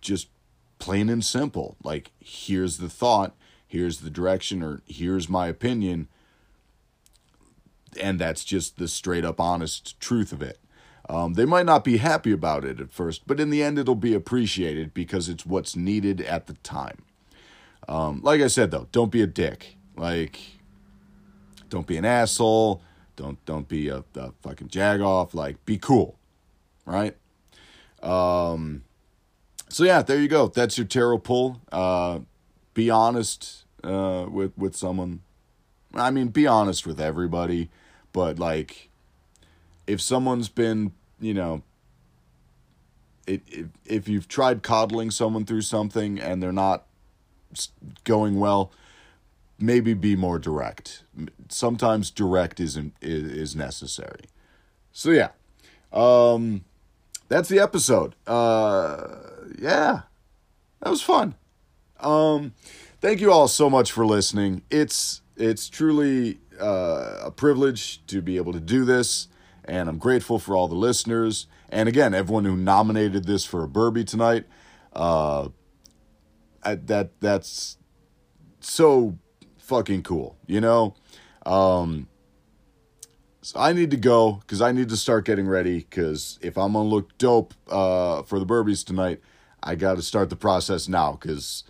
just 0.01 0.29
plain 0.77 1.09
and 1.09 1.25
simple. 1.25 1.75
Like, 1.83 2.11
here's 2.19 2.77
the 2.77 2.89
thought 2.89 3.35
here's 3.69 3.99
the 3.99 4.09
direction, 4.09 4.61
or 4.61 4.81
here's 4.85 5.29
my 5.29 5.47
opinion. 5.47 6.09
And 7.99 8.19
that's 8.19 8.43
just 8.43 8.77
the 8.77 8.87
straight 8.87 9.25
up 9.25 9.39
honest 9.39 9.99
truth 9.99 10.31
of 10.31 10.41
it. 10.41 10.59
Um, 11.09 11.33
they 11.33 11.45
might 11.45 11.65
not 11.65 11.83
be 11.83 11.97
happy 11.97 12.31
about 12.31 12.63
it 12.63 12.79
at 12.79 12.91
first, 12.91 13.25
but 13.25 13.39
in 13.39 13.49
the 13.49 13.63
end, 13.63 13.79
it'll 13.79 13.95
be 13.95 14.13
appreciated 14.13 14.93
because 14.93 15.27
it's 15.27 15.45
what's 15.45 15.75
needed 15.75 16.21
at 16.21 16.45
the 16.45 16.53
time. 16.53 17.03
Um, 17.87 18.21
like 18.21 18.41
I 18.41 18.47
said, 18.47 18.69
though, 18.69 18.87
don't 18.91 19.11
be 19.11 19.23
a 19.23 19.27
dick. 19.27 19.77
Like, 19.95 20.39
don't 21.69 21.87
be 21.87 21.97
an 21.97 22.05
asshole. 22.05 22.83
Don't 23.15 23.43
don't 23.45 23.67
be 23.67 23.89
a, 23.89 24.03
a 24.15 24.31
fucking 24.43 24.69
jagoff. 24.69 25.33
Like, 25.33 25.65
be 25.65 25.77
cool, 25.77 26.17
right? 26.85 27.15
Um, 28.03 28.83
so 29.67 29.83
yeah, 29.83 30.01
there 30.01 30.19
you 30.19 30.27
go. 30.27 30.47
That's 30.47 30.77
your 30.77 30.87
tarot 30.87 31.19
pull. 31.19 31.61
Uh, 31.71 32.19
be 32.73 32.89
honest 32.89 33.65
uh, 33.83 34.27
with 34.29 34.57
with 34.57 34.75
someone. 34.75 35.21
I 35.93 36.11
mean, 36.11 36.27
be 36.27 36.45
honest 36.45 36.85
with 36.85 36.99
everybody, 36.99 37.69
but 38.13 38.39
like, 38.39 38.89
if 39.87 40.01
someone's 40.01 40.49
been 40.49 40.91
you 41.19 41.33
know, 41.33 41.61
it, 43.27 43.41
if, 43.47 43.67
if 43.85 44.07
you've 44.07 44.27
tried 44.27 44.63
coddling 44.63 45.11
someone 45.11 45.45
through 45.45 45.61
something 45.61 46.19
and 46.19 46.41
they're 46.41 46.51
not 46.51 46.85
going 48.03 48.39
well, 48.39 48.71
maybe 49.59 49.93
be 49.93 50.15
more 50.15 50.39
direct. 50.39 51.03
Sometimes 51.49 52.11
direct 52.11 52.59
is 52.59 52.79
is 53.01 53.55
necessary. 53.55 54.25
So 54.91 55.11
yeah, 55.11 55.29
um, 55.91 56.63
that's 57.27 57.49
the 57.49 57.59
episode. 57.59 58.15
Uh, 58.25 59.15
yeah, 59.59 60.01
that 60.81 60.89
was 60.89 61.01
fun. 61.01 61.35
Um, 61.99 62.53
thank 63.01 63.19
you 63.19 63.31
all 63.31 63.47
so 63.47 63.69
much 63.69 63.91
for 63.91 64.05
listening. 64.05 64.61
It's 64.69 65.21
it's 65.39 65.69
truly 65.69 66.39
uh, 66.59 67.21
a 67.23 67.31
privilege 67.31 68.05
to 68.07 68.21
be 68.21 68.37
able 68.37 68.53
to 68.53 68.59
do 68.59 68.85
this 68.85 69.29
and 69.69 69.87
I'm 69.87 69.97
grateful 69.97 70.39
for 70.39 70.55
all 70.55 70.67
the 70.67 70.75
listeners. 70.75 71.47
And 71.69 71.87
again, 71.87 72.13
everyone 72.13 72.45
who 72.45 72.57
nominated 72.57 73.25
this 73.25 73.45
for 73.45 73.63
a 73.63 73.67
Burby 73.67 74.05
tonight. 74.05 74.45
Uh, 74.91 75.49
I, 76.63 76.75
that 76.75 77.19
that's 77.21 77.77
so 78.59 79.17
fucking 79.57 80.03
cool, 80.03 80.37
you 80.47 80.59
know. 80.59 80.95
Um, 81.45 82.07
so 83.41 83.59
I 83.59 83.71
need 83.71 83.91
to 83.91 83.97
go 83.97 84.33
because 84.41 84.61
I 84.61 84.71
need 84.71 84.89
to 84.89 84.97
start 84.97 85.25
getting 85.25 85.47
ready. 85.47 85.77
Because 85.77 86.39
if 86.41 86.57
I'm 86.57 86.73
gonna 86.73 86.89
look 86.89 87.17
dope 87.17 87.53
uh, 87.69 88.23
for 88.23 88.39
the 88.39 88.45
Burbies 88.45 88.83
tonight, 88.83 89.21
I 89.61 89.75
got 89.75 89.95
to 89.95 90.01
start 90.01 90.29
the 90.29 90.35
process 90.35 90.87
now. 90.87 91.13
Because, 91.13 91.63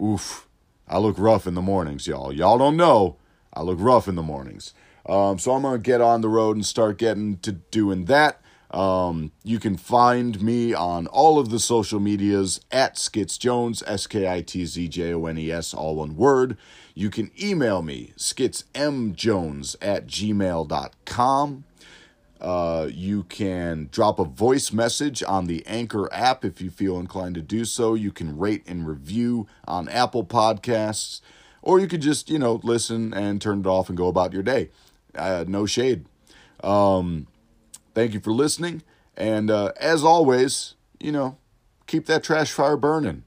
oof, 0.00 0.45
I 0.88 0.98
look 0.98 1.18
rough 1.18 1.46
in 1.46 1.54
the 1.54 1.62
mornings, 1.62 2.06
y'all. 2.06 2.32
Y'all 2.32 2.58
don't 2.58 2.76
know 2.76 3.16
I 3.56 3.62
look 3.62 3.78
rough 3.80 4.06
in 4.06 4.14
the 4.14 4.22
mornings. 4.22 4.74
Um, 5.06 5.38
so 5.38 5.52
I'm 5.52 5.62
going 5.62 5.80
to 5.80 5.82
get 5.82 6.00
on 6.02 6.20
the 6.20 6.28
road 6.28 6.56
and 6.56 6.66
start 6.66 6.98
getting 6.98 7.38
to 7.38 7.52
doing 7.52 8.04
that. 8.04 8.40
Um, 8.70 9.32
you 9.42 9.58
can 9.58 9.76
find 9.78 10.42
me 10.42 10.74
on 10.74 11.06
all 11.06 11.38
of 11.38 11.48
the 11.48 11.58
social 11.58 11.98
medias 11.98 12.60
at 12.70 12.96
Skitz 12.96 13.38
Jones, 13.38 13.82
S 13.86 14.06
K 14.06 14.28
I 14.28 14.42
T 14.42 14.66
Z 14.66 14.88
J 14.88 15.14
O 15.14 15.24
N 15.26 15.38
E 15.38 15.50
S, 15.50 15.72
all 15.72 15.96
one 15.96 16.16
word. 16.16 16.58
You 16.94 17.08
can 17.08 17.30
email 17.40 17.80
me, 17.80 18.12
skitzmjones 18.18 19.76
at 19.80 20.06
gmail.com. 20.06 21.64
Uh, 22.40 22.88
you 22.92 23.24
can 23.24 23.88
drop 23.90 24.18
a 24.18 24.24
voice 24.24 24.72
message 24.72 25.22
on 25.22 25.46
the 25.46 25.66
Anchor 25.66 26.12
app 26.12 26.44
if 26.44 26.60
you 26.60 26.70
feel 26.70 26.98
inclined 26.98 27.34
to 27.34 27.42
do 27.42 27.64
so. 27.64 27.94
You 27.94 28.12
can 28.12 28.36
rate 28.38 28.62
and 28.66 28.86
review 28.86 29.46
on 29.66 29.88
Apple 29.88 30.24
Podcasts, 30.24 31.20
or 31.62 31.80
you 31.80 31.88
could 31.88 32.02
just, 32.02 32.30
you 32.30 32.38
know, 32.38 32.60
listen 32.62 33.14
and 33.14 33.40
turn 33.40 33.60
it 33.60 33.66
off 33.66 33.88
and 33.88 33.96
go 33.96 34.08
about 34.08 34.32
your 34.32 34.42
day. 34.42 34.70
Uh, 35.14 35.44
no 35.48 35.66
shade. 35.66 36.06
Um, 36.62 37.26
thank 37.94 38.12
you 38.12 38.20
for 38.20 38.32
listening. 38.32 38.82
And 39.16 39.50
uh, 39.50 39.72
as 39.80 40.04
always, 40.04 40.74
you 41.00 41.12
know, 41.12 41.38
keep 41.86 42.06
that 42.06 42.22
trash 42.22 42.52
fire 42.52 42.76
burning. 42.76 43.24